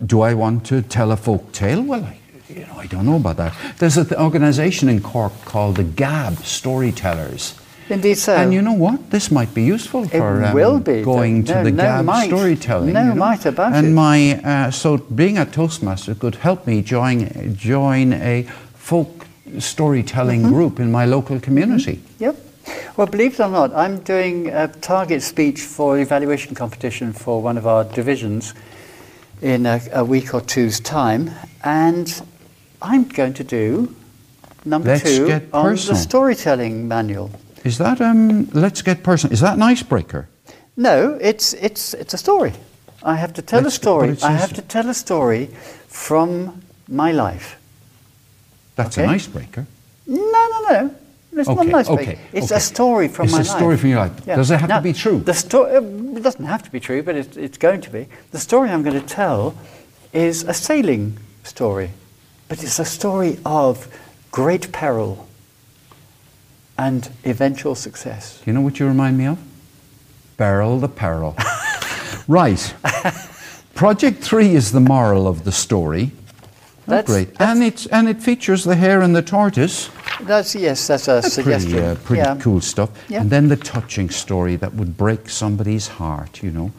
[0.05, 1.81] Do I want to tell a folk tale?
[1.83, 3.53] Well, I, you know, I don't know about that.
[3.77, 7.55] There's an organisation in Cork called the GAB Storytellers.
[7.91, 8.35] Indeed, so.
[8.35, 9.09] And you know what?
[9.11, 11.01] This might be useful It for um, will be.
[11.03, 12.27] going to the no GAB might.
[12.27, 12.93] storytelling.
[12.93, 13.15] No you know?
[13.15, 13.91] might about and it.
[13.91, 18.43] my uh, so being a Toastmaster could help me join join a
[18.75, 19.25] folk
[19.59, 20.53] storytelling Mm-hmm.
[20.53, 21.99] group in my local community.
[22.19, 22.35] Yep.
[22.95, 27.57] Well, believe it or not, I'm doing a target speech for evaluation competition for one
[27.57, 28.53] of our divisions
[29.41, 31.31] in a, a week or two's time,
[31.63, 32.21] and
[32.81, 33.93] I'm going to do
[34.63, 35.95] number Let's two on personal.
[35.97, 37.29] the storytelling manual.
[37.63, 38.49] Is that um?
[38.53, 39.33] Let's get personal.
[39.33, 40.27] Is that an icebreaker?
[40.77, 42.53] No, it's it's it's a story.
[43.03, 44.09] I have to tell Let's- a story.
[44.09, 45.49] it I have to tell a story
[45.87, 47.57] from my life.
[48.75, 49.07] That's Okay.
[49.07, 49.65] an icebreaker.
[50.07, 50.17] No,
[50.53, 50.95] no, no.
[51.33, 51.89] It's not Okay, nice.
[51.89, 52.55] okay, It's okay.
[52.55, 53.45] a story from It's my life.
[53.45, 53.59] It's a life.
[53.61, 54.25] story from your life.
[54.25, 55.19] Does it have to be true?
[55.19, 55.71] The story
[56.17, 58.07] it doesn't have to be true, but it's, it's going to be.
[58.31, 59.53] The story I'm going to tell
[60.13, 61.91] is a sailing story,
[62.49, 63.87] but it's a story of
[64.31, 65.25] great peril
[66.77, 68.39] and eventual success.
[68.43, 69.37] Do you know what you remind me of?
[70.37, 71.35] Beryl the Peril.
[72.27, 72.73] right.
[73.75, 76.11] Project three is the moral of the story.
[76.13, 77.29] Oh, That's- great.
[77.37, 79.89] that's- And, it's, and it features the hare and the tortoise.
[80.21, 81.71] That's yes, that's a That's suggestion.
[81.71, 82.37] pretty, uh, pretty yeah.
[82.39, 82.89] cool stuff.
[83.09, 83.21] Yeah.
[83.21, 86.71] And then the touching story that would break somebody's heart, you know.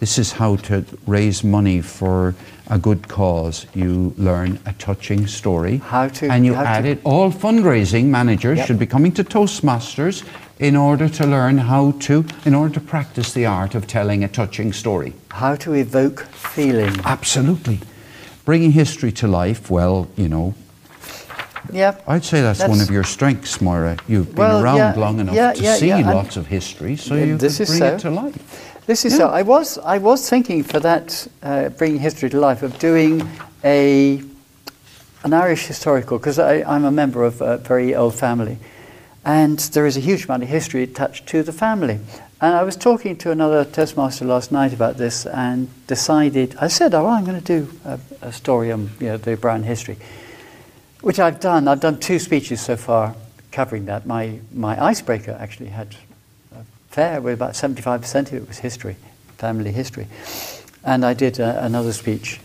[0.00, 2.34] This is how to raise money for
[2.68, 3.66] a good cause.
[3.74, 5.82] You learn a touching story.
[5.84, 7.00] How to- And you add to- it.
[7.04, 8.66] All fundraising managers Yep.
[8.66, 10.22] should be coming to Toastmasters
[10.58, 14.28] in order to learn how to, in order to practice the art of telling a
[14.28, 15.12] touching story.
[15.32, 16.96] How to evoke feeling.
[17.04, 17.80] Absolutely.
[18.46, 20.54] Bringing history to life, well, you know,
[21.72, 21.94] Yeah.
[22.08, 23.96] I'd say that's, one of your strengths, Moira.
[24.08, 27.14] You've been Well, around yeah, long enough yeah, to yeah, see lots of history, so
[27.14, 28.69] you this could bring it to life.
[28.90, 29.18] This is Yeah.
[29.18, 29.28] so.
[29.28, 33.22] I was I was thinking for that uh, bringing history to life of doing
[33.62, 34.20] a
[35.22, 38.58] an Irish historical because I'm a member of a very old family,
[39.24, 42.00] and there is a huge amount of history attached to the family.
[42.40, 46.56] And I was talking to another Toastmaster last night about this and decided.
[46.60, 49.62] I said, "Oh, I'm going to do a, a story on you know, the Brown
[49.62, 49.98] history,"
[51.00, 51.68] which I've done.
[51.68, 53.14] I've done two speeches so far
[53.52, 54.04] covering that.
[54.04, 55.94] My my icebreaker actually had
[56.90, 58.96] fair with about 75% of it was history,
[59.38, 60.08] family history,
[60.84, 62.40] and I did uh, another speech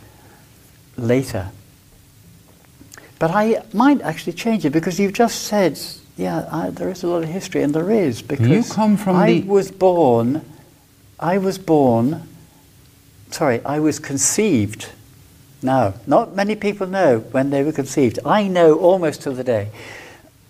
[0.97, 1.49] later.
[3.17, 5.79] But I might actually change it because you've just said,
[6.17, 9.15] yeah, I, there is a lot of history, and there is because you come from
[9.15, 10.45] I was born.
[11.19, 12.27] I was born.
[13.31, 14.89] Sorry, I was conceived.
[15.61, 18.19] Now, not many people know when they were conceived.
[18.25, 19.69] I know almost to the day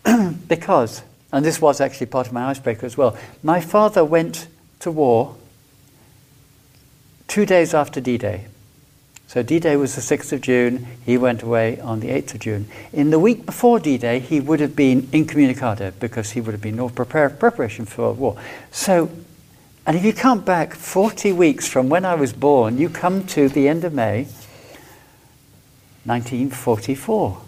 [0.48, 1.04] because,
[1.36, 3.18] and this was actually part of my icebreaker as well.
[3.44, 4.48] My father went
[4.80, 5.36] to war
[7.28, 8.46] two days after D-Day.
[9.28, 10.88] So D-Day was the 6th of June.
[11.06, 12.70] He went away on the 8th of June.
[12.94, 16.80] In the week before D-Day, he would have been incommunicado because he would have been
[16.80, 18.38] all prepare, preparation for war.
[18.72, 19.12] So,
[19.86, 23.50] and if you count back 40 weeks from when I was born, you come to
[23.50, 24.28] the end of May
[26.06, 27.45] 1944.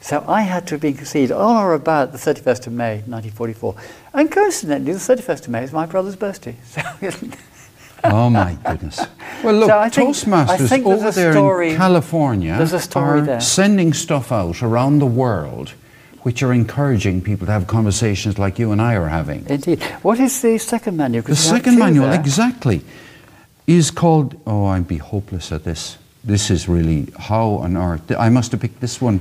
[0.00, 2.94] So I had to have been conceived on oh, or about the 31st of May
[3.06, 3.74] 1944.
[4.14, 6.56] And coincidentally, the 31st of May is my brother's birthday.
[6.64, 6.82] So
[8.04, 9.00] Oh my goodness.
[9.42, 13.24] Well, look, So think- I Toastmasters over there story- in California there's a story are
[13.24, 13.40] there.
[13.40, 15.74] sending stuff out around the world
[16.22, 19.46] which are encouraging people to have conversations like you and I are having.
[19.48, 19.82] Indeed.
[20.02, 21.22] What is the second manual?
[21.24, 22.20] The second manual, there.
[22.20, 22.82] exactly,
[23.66, 24.40] is called.
[24.46, 25.98] Oh, I'd be hopeless at this.
[26.24, 28.10] This is really how on earth.
[28.18, 29.20] I must have picked this one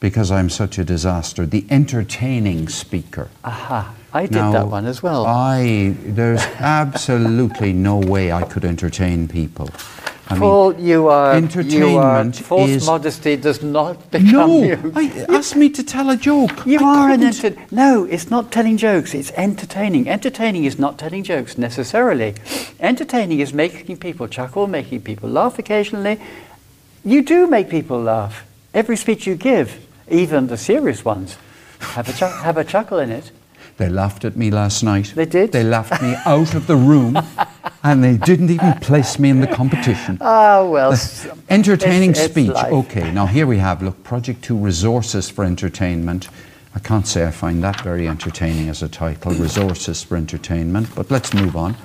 [0.00, 1.46] because I'm such a disaster.
[1.46, 3.28] The entertaining speaker.
[3.44, 3.94] Aha.
[4.12, 5.26] I did Now, that one as well.
[5.26, 9.70] I there's absolutely no way I could entertain people.
[10.28, 11.34] I mean, Paul, you are.
[11.38, 14.92] You are, entertainment false is- modesty does not become no, you.
[14.94, 16.64] I, ask me to tell a joke.
[16.64, 17.44] You I are an couldn't.
[17.44, 19.14] enter- No, it's not telling jokes.
[19.14, 20.08] It's entertaining.
[20.08, 22.34] Entertaining is not telling jokes necessarily.
[22.80, 26.18] Entertaining is making people chuckle, making people laugh occasionally.
[27.04, 28.46] You do make people laugh.
[28.72, 31.36] Every speech you give, even the serious ones,
[31.80, 33.30] have a, have a chuckle in it.
[33.76, 35.12] They laughed at me last night.
[35.16, 35.50] They did?
[35.50, 37.18] They laughed me out of the room,
[37.82, 40.18] and they didn't even place me in the competition.
[40.20, 40.92] Ah, well.
[40.92, 42.50] s- Entertaining it's- it's speech.
[42.50, 42.72] life.
[42.72, 46.28] Okay, now here we have, look, Project 2 Resources for Entertainment.
[46.76, 51.10] I can't say I find that very entertaining as a title, Resources for Entertainment, but
[51.10, 51.76] let's move on.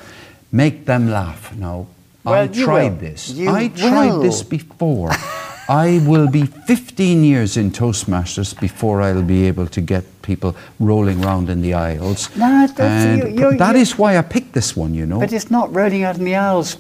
[0.52, 1.56] Make them laugh.
[1.56, 1.88] Now,
[2.26, 3.00] I Well, you tried will.
[3.00, 3.30] this.
[3.32, 4.22] You I tried will.
[4.22, 5.12] this before.
[5.70, 11.24] I will be 15 years in Toastmasters before I'll be able to get people rolling
[11.24, 12.30] around in the aisles.
[12.36, 15.20] No, that's- And you- you're- that you- is why I picked this one, you know.
[15.20, 16.76] But it's not rolling out in the aisles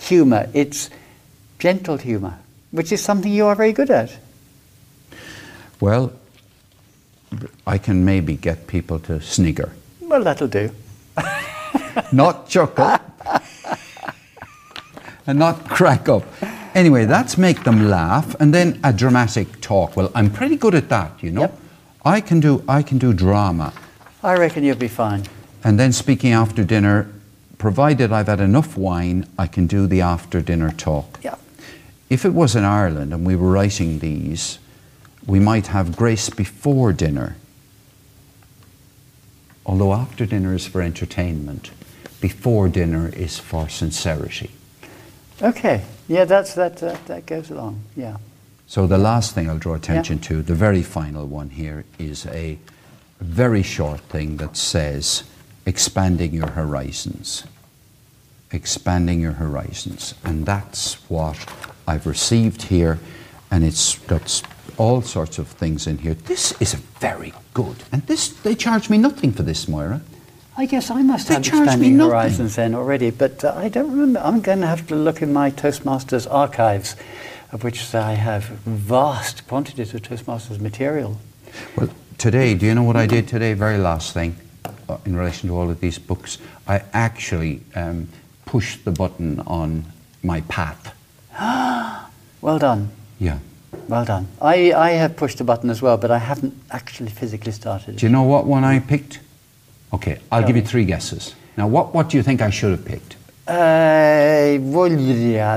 [0.00, 0.90] humour, it's
[1.60, 2.34] gentle humour,
[2.72, 4.10] which is something you are very good at.
[5.80, 6.12] Well,
[7.66, 10.70] I can maybe get people to snigger, Well, that'll do.
[12.10, 12.98] not chuckle,
[15.26, 16.24] and not crack up.
[16.78, 19.96] Anyway, that's make them laugh, and then a dramatic talk.
[19.96, 21.40] Well, I'm pretty good at that, you know.
[21.40, 21.60] Yep.
[22.04, 23.72] I can do I can do drama,
[24.22, 25.24] I reckon you'll be fine.
[25.64, 27.10] and then speaking after dinner,
[27.58, 31.18] provided I've had enough wine, I can do the after dinner talk.
[31.20, 31.34] Yeah.
[32.08, 34.60] If it was in Ireland and we were writing these,
[35.26, 37.34] we might have grace before dinner.
[39.66, 41.72] Although after dinner is for entertainment,
[42.20, 44.52] before dinner is for sincerity.
[45.42, 45.84] Okay.
[46.08, 46.78] Yeah, that's that.
[46.78, 47.80] That, that goes along.
[47.96, 48.16] Yeah.
[48.66, 52.58] So the last thing I'll draw attention to, the very final one here, is a
[53.20, 55.24] very short thing that says
[55.64, 57.44] expanding your horizons.
[58.52, 60.14] Expanding your horizons.
[60.24, 61.38] And that's what
[61.86, 62.98] I've received here,
[63.50, 64.42] and it's got
[64.76, 66.14] all sorts of things in here.
[66.14, 67.76] This is very good.
[67.90, 70.00] And this they charge me nothing for this, Moira.
[70.58, 72.10] I guess I must They have charge me expanding nothing.
[72.10, 74.18] horizons then already, but uh, I don't remember.
[74.18, 76.96] I'm going to have to look in my Toastmasters archives,
[77.52, 81.20] of which I have vast quantities of Toastmasters material.
[81.76, 83.54] Well, today, do you know what I did today?
[83.54, 84.34] Very last thing
[84.88, 86.38] uh, in relation to all of these books.
[86.66, 88.08] I actually um,
[88.44, 89.84] pushed the button on
[90.24, 90.94] my path.
[92.40, 92.90] Well done.
[93.18, 93.38] Yeah.
[93.88, 94.28] Well done.
[94.40, 98.06] I, I have pushed the button as well, but I haven't actually physically started Do
[98.06, 99.18] you know what one I picked?
[99.92, 101.34] Okay, I'll give you three guesses.
[101.56, 103.16] Now, what, what do you think I should have picked?
[103.48, 104.58] Uh,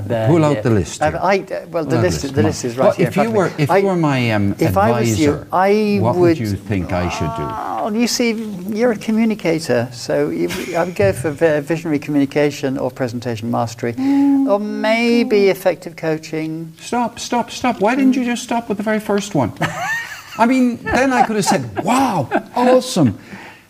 [0.02, 1.10] there, Pull out the list I.
[1.10, 3.10] I, uh, well, the out list, the list is right Well, here.
[3.10, 6.00] If you were, if I- you were my um, if I was you, advisor, I
[6.02, 7.44] what would- you think I should do?
[7.84, 12.92] Oh, you see, you're a communicator, so you, I would go for visionary communication or
[12.92, 13.94] presentation mastery,
[14.48, 16.72] or maybe effective coaching.
[16.80, 17.82] Stop, stop, stop.
[17.82, 19.52] Why didn't you just stop with the very first one?
[20.38, 23.20] I mean, then I could have said, wow, awesome.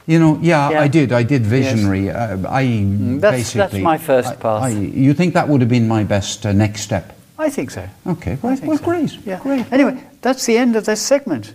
[0.07, 0.81] You know, yeah, Yeah.
[0.81, 1.11] I did.
[1.11, 2.09] I did visionary.
[2.09, 2.83] Uh, I
[3.19, 3.81] that's- that's basically.
[3.81, 4.63] my first I- path.
[4.63, 7.15] I- you think that would have been my best uh, next step?
[7.37, 7.87] I think so.
[8.05, 8.83] Okay, well, well so.
[8.83, 9.17] great.
[9.25, 9.39] Yeah.
[9.41, 9.65] Great.
[9.71, 11.53] Anyway, that's the end of this segment.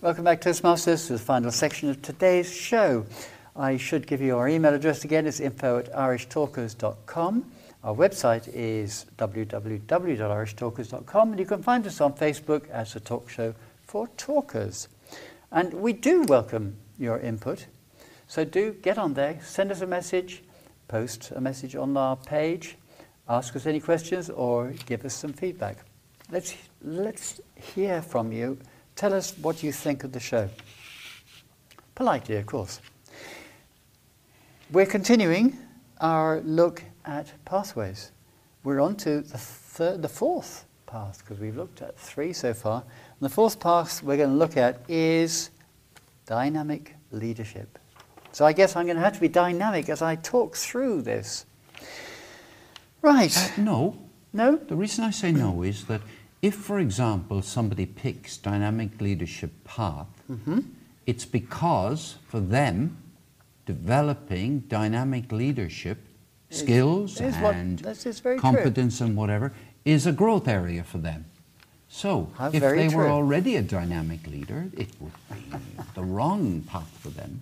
[0.00, 3.06] Welcome back, Toastmasters, to the final section of today's show.
[3.56, 5.26] I should give you our email address again.
[5.26, 7.44] It's info at irishtalkers.com.
[7.86, 13.54] Our website is www.irishtalkers.com, and you can find us on Facebook as the talk show
[13.84, 14.88] for talkers.
[15.52, 17.66] And we do welcome your input.
[18.26, 20.42] So do get on there, send us a message,
[20.88, 22.76] post a message on our page,
[23.28, 25.76] ask us any questions, or give us some feedback.
[26.28, 28.58] Let's, let's hear from you.
[28.96, 30.50] Tell us what you think of the show.
[31.94, 32.80] Politely, of course.
[34.72, 35.56] We're continuing
[36.00, 38.12] our look at pathways.
[38.64, 42.82] We're on to the, third, the fourth path, because we've looked at three so far.
[42.82, 45.50] And the fourth path we're going to look at is
[46.26, 47.78] dynamic leadership.
[48.32, 51.46] So I guess I'm going to have to be dynamic as I talk through this.
[53.02, 53.36] Right.
[53.36, 53.96] Uh, no,
[54.32, 54.56] No?
[54.56, 56.00] The reason I say no is that
[56.42, 60.58] if, for example, somebody picks dynamic leadership path, Mm-hmm.
[61.06, 62.96] it's because for them,
[63.64, 65.98] developing dynamic leadership
[66.50, 68.42] skills is what- and this is very true.
[68.42, 69.52] competence and whatever
[69.84, 71.24] is a growth area for them.
[71.88, 73.12] So, How if very they were true.
[73.12, 75.58] already a dynamic leader, it would be
[75.94, 77.40] the wrong path for them.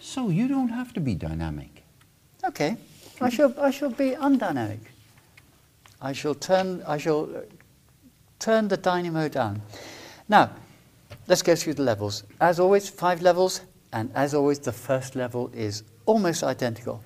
[0.00, 1.82] So, you don't have to be dynamic.
[2.44, 2.76] Okay.
[3.20, 4.78] I shall, I shall be undynamic.
[6.00, 7.40] I shall turn, I shall uh,
[8.38, 9.60] turn the dynamo down.
[10.28, 10.50] Now,
[11.26, 12.24] let's go through the levels.
[12.40, 13.60] As always, five levels,
[13.92, 17.02] and as always, the first level is almost identical.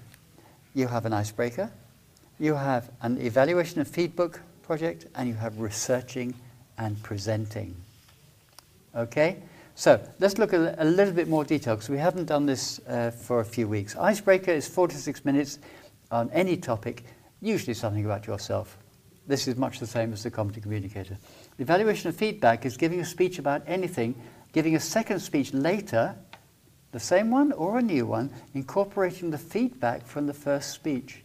[0.75, 1.71] You have an icebreaker,
[2.39, 6.35] you have an evaluation and feedback project, and you have researching
[6.79, 7.77] and presenting.
[8.97, 9.37] Okay?
[9.77, 13.11] So let's look at a little bit more detail because we haven't done this uh,
[13.11, 13.97] for a few weeks.
[13.97, 15.59] Icebreaker is four to six minutes
[16.11, 17.05] on any topic,
[17.41, 18.79] usually something about yourself.
[19.27, 21.17] This is much the same as the competent communicator.
[21.59, 24.15] Evaluation and feedback is giving a speech about anything,
[24.53, 26.15] giving a second speech later,
[26.95, 31.25] the same one or a new one, incorporating the feedback from the first speech,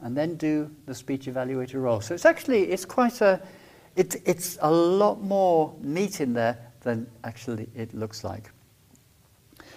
[0.00, 2.00] and then do the speech evaluator role.
[2.00, 3.42] So it's actually it's quite a
[3.96, 8.52] it, it's a lot more meat in there than actually it looks like.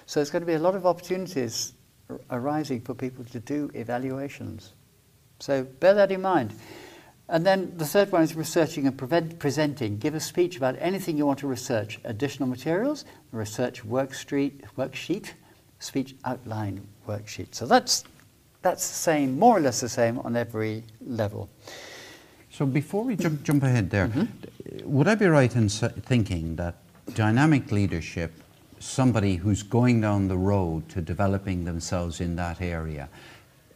[0.06, 1.74] So there's going to be a lot of opportunities
[2.12, 4.74] ar- arising for people to do evaluations.
[5.40, 6.54] So bear that in mind.
[7.34, 9.98] And then the third one is researching and prevent, presenting.
[9.98, 12.00] Give a speech about anything you want to research.
[12.04, 15.32] Additional materials, research work street, worksheet,
[15.80, 17.56] speech outline worksheet.
[17.56, 18.04] So that's,
[18.62, 21.50] that's the same, more or less the same on every level.
[22.52, 24.94] So before we jump, jump ahead there, Mm-hmm.
[24.94, 26.76] would I be right in thinking that
[27.16, 28.32] dynamic leadership,
[28.78, 33.10] somebody who's going down the road to developing themselves in that area,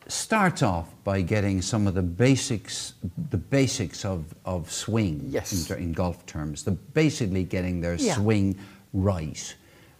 [0.07, 2.93] starts off by getting some of the basics,
[3.29, 5.69] the basics of, of swing Yes.
[5.69, 8.15] in, in golf terms, the basically getting their Yeah.
[8.15, 8.57] swing
[8.93, 9.55] right.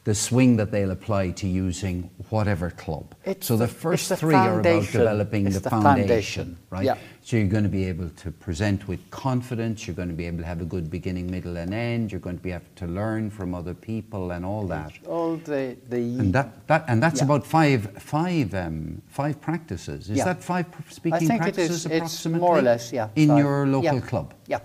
[0.05, 3.13] The swing that they'll apply to using whatever club.
[3.25, 6.57] It's so the first the three are about developing the, the foundation, foundation.
[6.69, 6.85] right?
[6.85, 6.97] Yeah.
[7.27, 9.85] So you're going to be able to present with confidence.
[9.85, 12.09] You're going to be able to have a good beginning, middle, and end.
[12.09, 14.93] You're going to be able to learn from other people and all that.
[15.05, 17.25] All the, the And that, that and that's Yeah.
[17.25, 20.09] about five five um, five practices.
[20.09, 20.23] Is Yeah.
[20.23, 21.85] that five speaking think practices.
[21.85, 22.39] It's approximately?
[22.47, 23.09] more or less, yeah.
[23.17, 23.39] In five.
[23.39, 24.09] your local Yeah.
[24.09, 24.33] club.
[24.47, 24.59] Yeah.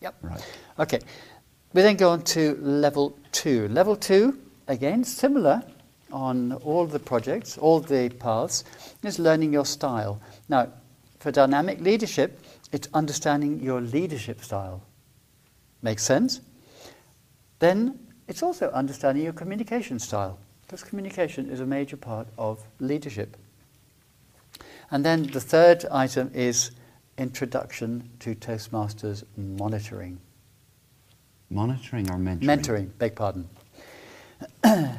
[0.00, 0.14] Yep.
[0.22, 0.44] Right.
[0.80, 0.98] Okay.
[1.72, 3.68] We then go on to level two.
[3.68, 5.62] Level two, again, similar
[6.10, 8.64] on all the projects, all the paths,
[9.04, 10.20] is learning your style.
[10.48, 10.66] Now,
[11.22, 12.40] for dynamic leadership,
[12.72, 14.82] it's understanding your leadership style.
[15.80, 16.40] Makes sense?
[17.60, 23.36] Then it's also understanding your communication style, because communication is a major part of leadership.
[24.90, 26.72] And then the third item is
[27.18, 30.18] Introduction to Toastmasters Monitoring.
[31.50, 32.42] Monitoring or mentoring?
[32.42, 33.48] Mentoring, beg pardon.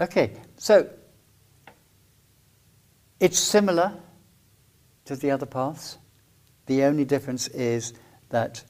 [0.00, 0.88] okay, so
[3.20, 3.92] it's similar
[5.10, 5.98] to the other paths.
[6.66, 7.94] The only difference is
[8.28, 8.62] that,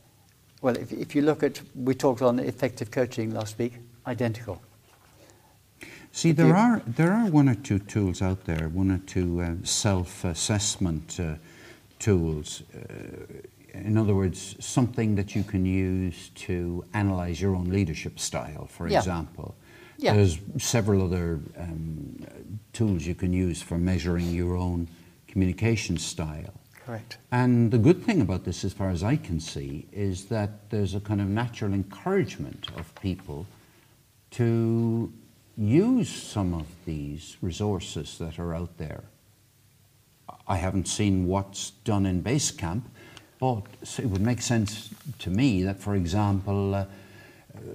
[0.63, 3.75] well, if, if you look at, we talked on effective coaching last week,
[4.07, 4.61] identical.
[6.13, 9.55] See, there are there are one or two tools out there, one or two uh,
[9.63, 11.35] self-assessment uh,
[11.99, 12.63] tools.
[12.75, 18.67] Uh, in other words, something that you can use to analyze your own leadership style,
[18.67, 18.99] for Yeah.
[18.99, 19.55] example.
[19.99, 20.15] Yeah.
[20.15, 22.27] There's several other um,
[22.73, 24.89] tools you can use for measuring your own
[25.31, 26.55] communication style.
[26.85, 27.19] Correct.
[27.31, 30.95] And the good thing about this, as far as I can see, is that there's
[30.95, 33.47] a kind of natural encouragement of people
[34.33, 35.13] to
[35.57, 39.05] use some of these resources that are out there.
[40.49, 42.83] I haven't seen what's done in Basecamp,
[43.39, 43.63] but
[43.99, 46.87] it would make sense to me that, for example, uh,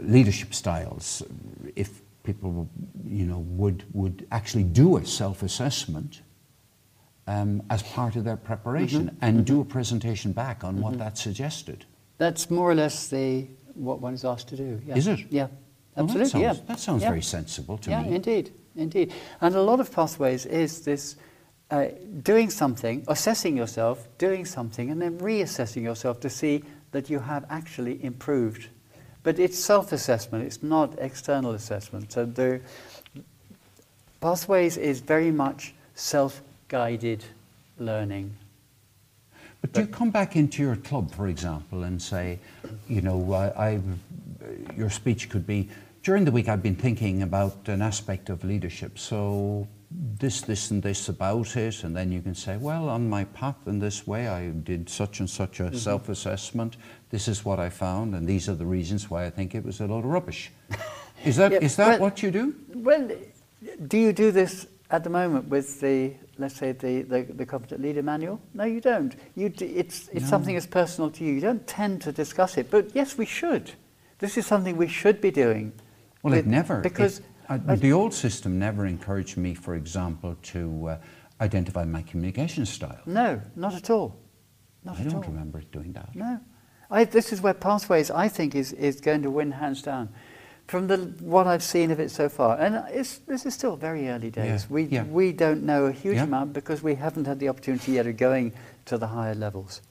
[0.02, 1.24] leadership styles,
[1.76, 2.70] if people,
[3.08, 6.22] you know, would, would actually do a self-assessment
[7.28, 9.26] um, as part of their preparation Mm-hmm.
[9.26, 11.86] and do a presentation back on what that suggested.
[12.18, 14.82] That's more or less the what one is asked to do.
[14.86, 14.96] Yeah.
[14.96, 15.20] Is it?
[15.30, 15.48] Yeah,
[15.96, 16.24] Well, absolutely.
[16.24, 16.64] that sounds, yeah.
[16.68, 17.10] that sounds Yeah.
[17.10, 18.16] very sensible to yeah, me.
[18.16, 19.14] indeed, indeed.
[19.42, 21.16] And a lot of pathways is this
[21.72, 21.88] uh,
[22.24, 27.44] doing something, assessing yourself, doing something, and then reassessing yourself to see that you have
[27.50, 28.70] actually improved.
[29.24, 32.12] But it's self-assessment; it's not external assessment.
[32.14, 32.62] So the
[34.22, 35.74] pathways is very much
[36.76, 37.24] self-guided
[37.80, 38.36] learning.
[39.62, 42.40] But do you come back into your club, for example, and say,
[42.88, 43.80] you know, I, I,
[44.78, 45.70] your speech could be,
[46.04, 49.68] during the week I've been thinking about an aspect of leadership, so
[50.20, 53.68] this, this, and this about it, and then you can say, well, on my path
[53.68, 55.78] in this way, I did such and such a mm-hmm.
[55.78, 56.76] self assessment,
[57.10, 59.80] this is what I found, and these are the reasons why I think it was
[59.80, 60.52] a load of rubbish.
[61.24, 62.54] Is that, Yeah, is that well- what you do?
[62.74, 63.10] Well,
[63.88, 67.82] do you do this at the moment with the, let's say, the, the, the competent
[67.82, 68.40] leader manual?
[68.54, 69.16] No, you don't.
[69.36, 70.30] You d it's it's No.
[70.30, 71.34] something that's personal to you.
[71.34, 73.72] You don't tend to discuss it, but yes, we should.
[74.20, 75.72] This is something we should be doing.
[76.24, 76.82] Well, it With- never.
[76.82, 80.98] because it- uh, I- the old system never encouraged me, for example, to uh,
[81.42, 83.02] identify my communication style.
[83.06, 84.16] no, not at all.
[84.84, 85.32] Not I at don't all.
[85.32, 86.16] remember it doing that.
[86.16, 86.40] No,
[86.92, 90.10] I, this is where pathways I think is, is going to win hands down.
[90.68, 94.10] From the what I've seen of it so far, and it's, this is still very
[94.10, 94.64] early days.
[94.64, 95.04] Yeah, We yeah.
[95.04, 96.24] we don't know a huge Yeah.
[96.24, 98.52] amount because we haven't had the opportunity yet of going
[98.86, 99.82] to the higher levels.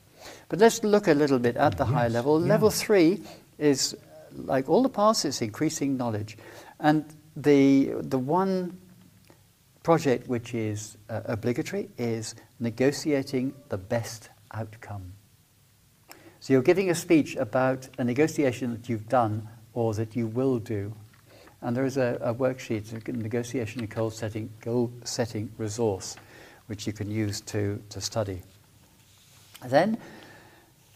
[0.48, 2.40] But let's look a little bit at the higher level.
[2.40, 3.22] Level three
[3.58, 3.94] is
[4.34, 6.36] like all the paths; it's increasing knowledge,
[6.80, 7.04] and
[7.36, 8.76] the the one
[9.84, 15.12] project which is uh, obligatory is negotiating the best outcome.
[16.40, 20.58] So you're giving a speech about a negotiation that you've done or that you will
[20.58, 20.92] do.
[21.60, 26.16] And there is a, a worksheet, a negotiation and goal setting, goal setting resource,
[26.66, 28.42] which you can use to, to study.
[29.66, 29.98] Then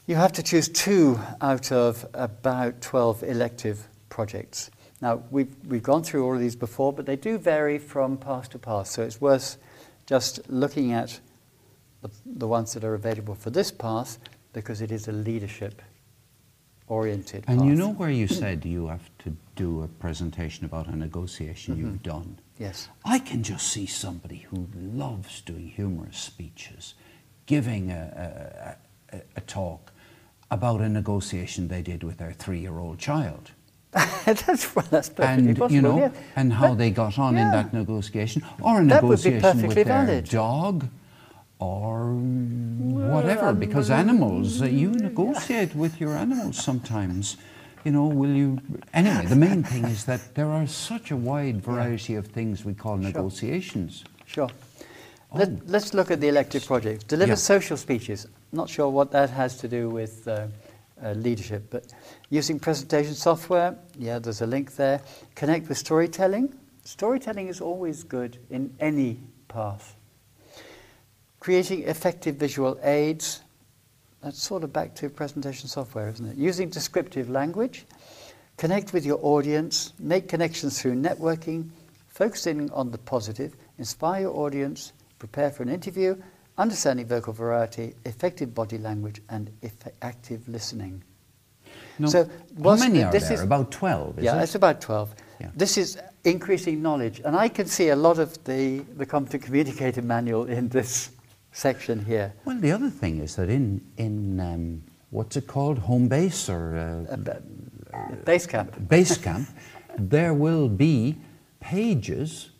[0.06, 4.70] you have to choose two out of about 12 elective projects.
[5.00, 8.50] Now, we've, we've gone through all of these before, but they do vary from path
[8.50, 9.56] to path, so it's worth
[10.06, 11.20] just looking at
[12.02, 14.18] the, the ones that are available for this path
[14.52, 15.82] because it is a leadership
[16.88, 17.68] oriented And path.
[17.68, 21.82] you know where you said you have to do a presentation about a negotiation Mm-hmm.
[21.86, 22.38] you've done?
[22.58, 22.88] Yes.
[23.04, 26.94] I can just see somebody who loves doing humorous speeches,
[27.46, 28.76] giving a,
[29.12, 29.92] a, a, a talk
[30.50, 33.50] about a negotiation they did with their three-year-old child.
[33.92, 35.74] that's, well, that's perfectly and possible.
[35.74, 36.10] you know, yeah.
[36.36, 39.84] and how But- they got on in that negotiation, or a That negotiation with their
[39.84, 40.24] valid.
[40.28, 40.88] dog,
[41.60, 43.52] or whatever.
[43.52, 47.36] because animals, uh, you negotiate with your animals sometimes.
[47.84, 48.58] You know, will you?
[48.92, 52.74] Anyway, the main thing is that there are such a wide variety of things we
[52.74, 54.04] call negotiations.
[54.26, 54.48] Sure.
[55.32, 55.58] Let, Oh.
[55.66, 57.06] let's look at the elective project.
[57.08, 57.36] Deliver Yeah.
[57.36, 58.26] social speeches.
[58.52, 60.46] Not sure what that has to do with uh,
[61.02, 61.84] uh, leadership, but
[62.30, 65.00] using presentation software, yeah, there's a link there.
[65.34, 66.52] Connect with storytelling.
[66.84, 69.94] Storytelling is always good in any path.
[71.48, 73.40] Creating effective visual aids.
[74.22, 76.36] That's sort of back to presentation software, isn't it?
[76.36, 77.86] Using descriptive language.
[78.58, 79.94] Connect with your audience.
[79.98, 81.70] Make connections through networking.
[82.08, 83.56] Focusing on the positive.
[83.78, 84.92] Inspire your audience.
[85.18, 86.20] Prepare for an interview.
[86.58, 87.94] Understanding vocal variety.
[88.04, 89.22] Effective body language.
[89.30, 89.50] And
[90.02, 91.02] active listening.
[91.98, 92.28] No, So
[92.62, 93.32] how many are this there?
[93.32, 94.18] is- About twelve.
[94.18, 94.36] Is yeah, it?
[94.36, 95.14] Yeah, it's about 12.
[95.40, 95.48] Yeah.
[95.56, 97.22] This is increasing knowledge.
[97.24, 101.08] And I can see a lot of the, the competent communicator manual in this
[101.58, 102.32] section here.
[102.44, 106.76] Well, the other thing is that in in um, what's it called, home base or
[106.76, 107.16] uh,
[108.24, 108.86] Basecamp.
[108.86, 109.46] Basecamp,
[109.98, 111.16] there will be
[111.60, 112.50] pages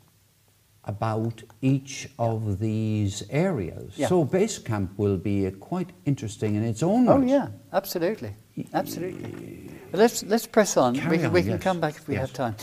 [0.85, 3.93] about each of these areas.
[3.97, 4.09] Yeah.
[4.09, 8.35] So Basecamp will be uh, quite interesting in its own Oh yeah, absolutely,
[8.73, 9.71] absolutely.
[9.91, 10.95] But let's let's press on.
[10.95, 12.23] Carry we can, on, we can come back if we yes.
[12.23, 12.57] have time.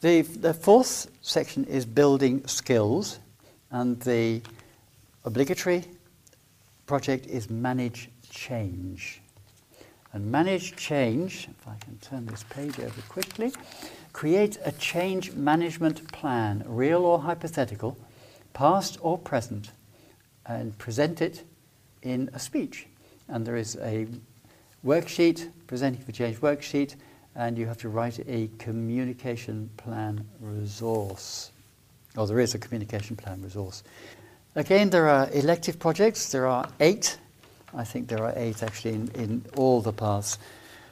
[0.00, 3.20] The the fourth section is building skills,
[3.70, 4.42] and the
[5.24, 5.84] obligatory
[6.86, 9.20] project is manage change.
[10.12, 13.52] And manage change, if I can turn this page over quickly,
[14.12, 17.96] create a change management plan, real or hypothetical,
[18.54, 19.70] past or present,
[20.46, 21.44] and present it
[22.02, 22.86] in a speech.
[23.28, 24.06] And there is a
[24.84, 26.94] worksheet, presenting for change worksheet,
[27.36, 31.52] and you have to write a communication plan resource.
[32.16, 33.84] Or there is a communication plan resource.
[34.58, 36.32] Again, there are elective projects.
[36.32, 37.16] There are eight.
[37.76, 40.36] I think there are eight actually in, in all the paths.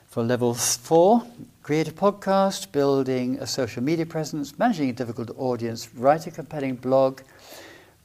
[0.07, 1.27] For level four,
[1.65, 6.77] create a podcast, building a social media presence, managing a difficult audience, write a compelling
[6.77, 7.23] blog,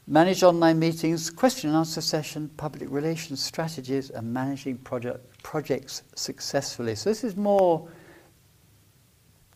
[0.08, 6.96] manage online meetings, question and answer session, public relations strategies, and managing project, projects successfully.
[6.96, 7.88] So this is more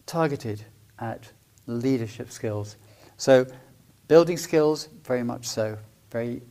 [0.06, 0.64] targeted
[1.00, 1.32] at
[1.66, 2.78] leadership skills.
[3.18, 3.48] So
[4.08, 5.80] building skills, very much so,
[6.16, 6.42] very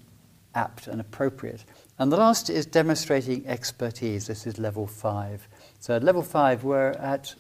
[0.55, 1.65] apt and appropriate.
[1.99, 4.27] And the last is demonstrating expertise.
[4.27, 5.49] This is level five.
[5.81, 7.35] So at level five, we're at,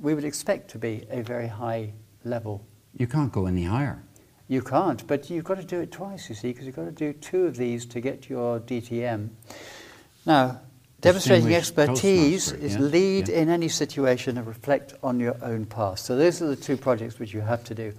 [0.00, 1.92] we would expect to be a very high
[2.24, 2.64] level.
[2.96, 4.02] You can't go any higher.
[4.48, 6.90] You can't, but you've got to do it twice, you see, because you've got to
[6.90, 9.28] do two of these to get your DTM.
[10.24, 10.62] Now,
[11.02, 13.40] demonstrating expertise is yeah, lead yeah.
[13.40, 16.06] in any situation and reflect on your own past.
[16.06, 17.92] So those are the two projects which you have to do.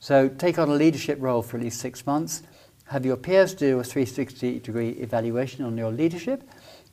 [0.00, 2.42] So take on a leadership role for at least six months,
[2.90, 6.42] have your peers do a 360 degree evaluation on your leadership,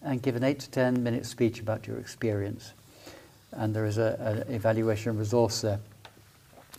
[0.03, 2.73] and give an 8 to 10 minute speech about your experience.
[3.51, 5.79] And there is an evaluation resource there.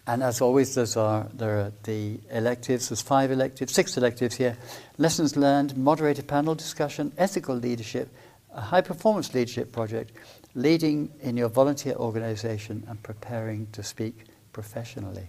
[0.06, 2.90] And as always, those are, there are the electives.
[2.90, 4.56] There's five electives, six electives here.
[4.98, 8.08] Lessons learned, moderated panel discussion, ethical leadership,
[8.54, 10.12] a high performance leadership project,
[10.54, 15.26] leading in your volunteer organization, and preparing to speak professionally.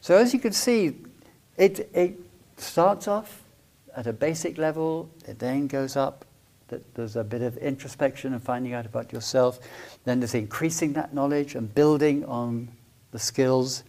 [0.00, 0.96] So as you can see,
[1.58, 2.18] it, it
[2.60, 3.42] starts off
[3.96, 6.24] at a basic level, it then goes up.
[6.68, 9.58] That there's a bit of introspection and finding out about yourself.
[10.04, 12.68] Then there's increasing that knowledge and building on
[13.10, 13.82] the skills.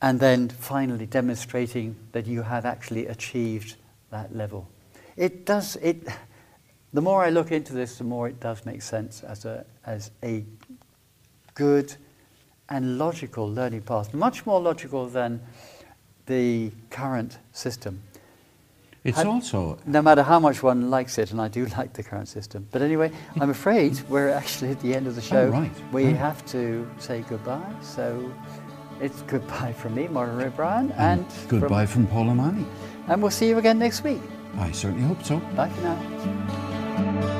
[0.00, 3.76] And then finally demonstrating that you have actually achieved
[4.10, 4.68] that level.
[5.16, 6.06] It does, it,
[6.92, 10.10] the more I look into this, the more it does make sense as a, as
[10.22, 10.44] a
[11.54, 11.94] good
[12.68, 15.42] and logical learning path, much more logical than
[16.30, 18.00] the current system.
[19.02, 22.02] It's Had- also No matter how much one likes it, and I do like the
[22.02, 22.66] current system.
[22.70, 23.10] But anyway,
[23.40, 25.44] I'm afraid we're actually at the end of the oh, show.
[25.48, 25.92] Oh, right.
[25.92, 27.74] We have to say goodbye.
[27.82, 28.32] So
[29.00, 32.66] it's goodbye from me, Martin O'Brien, and, from- goodbye from Paul O'Mahony.
[33.08, 34.22] and we'll see you again next week.
[34.58, 35.38] I certainly hope so.
[35.56, 37.36] Bye for now.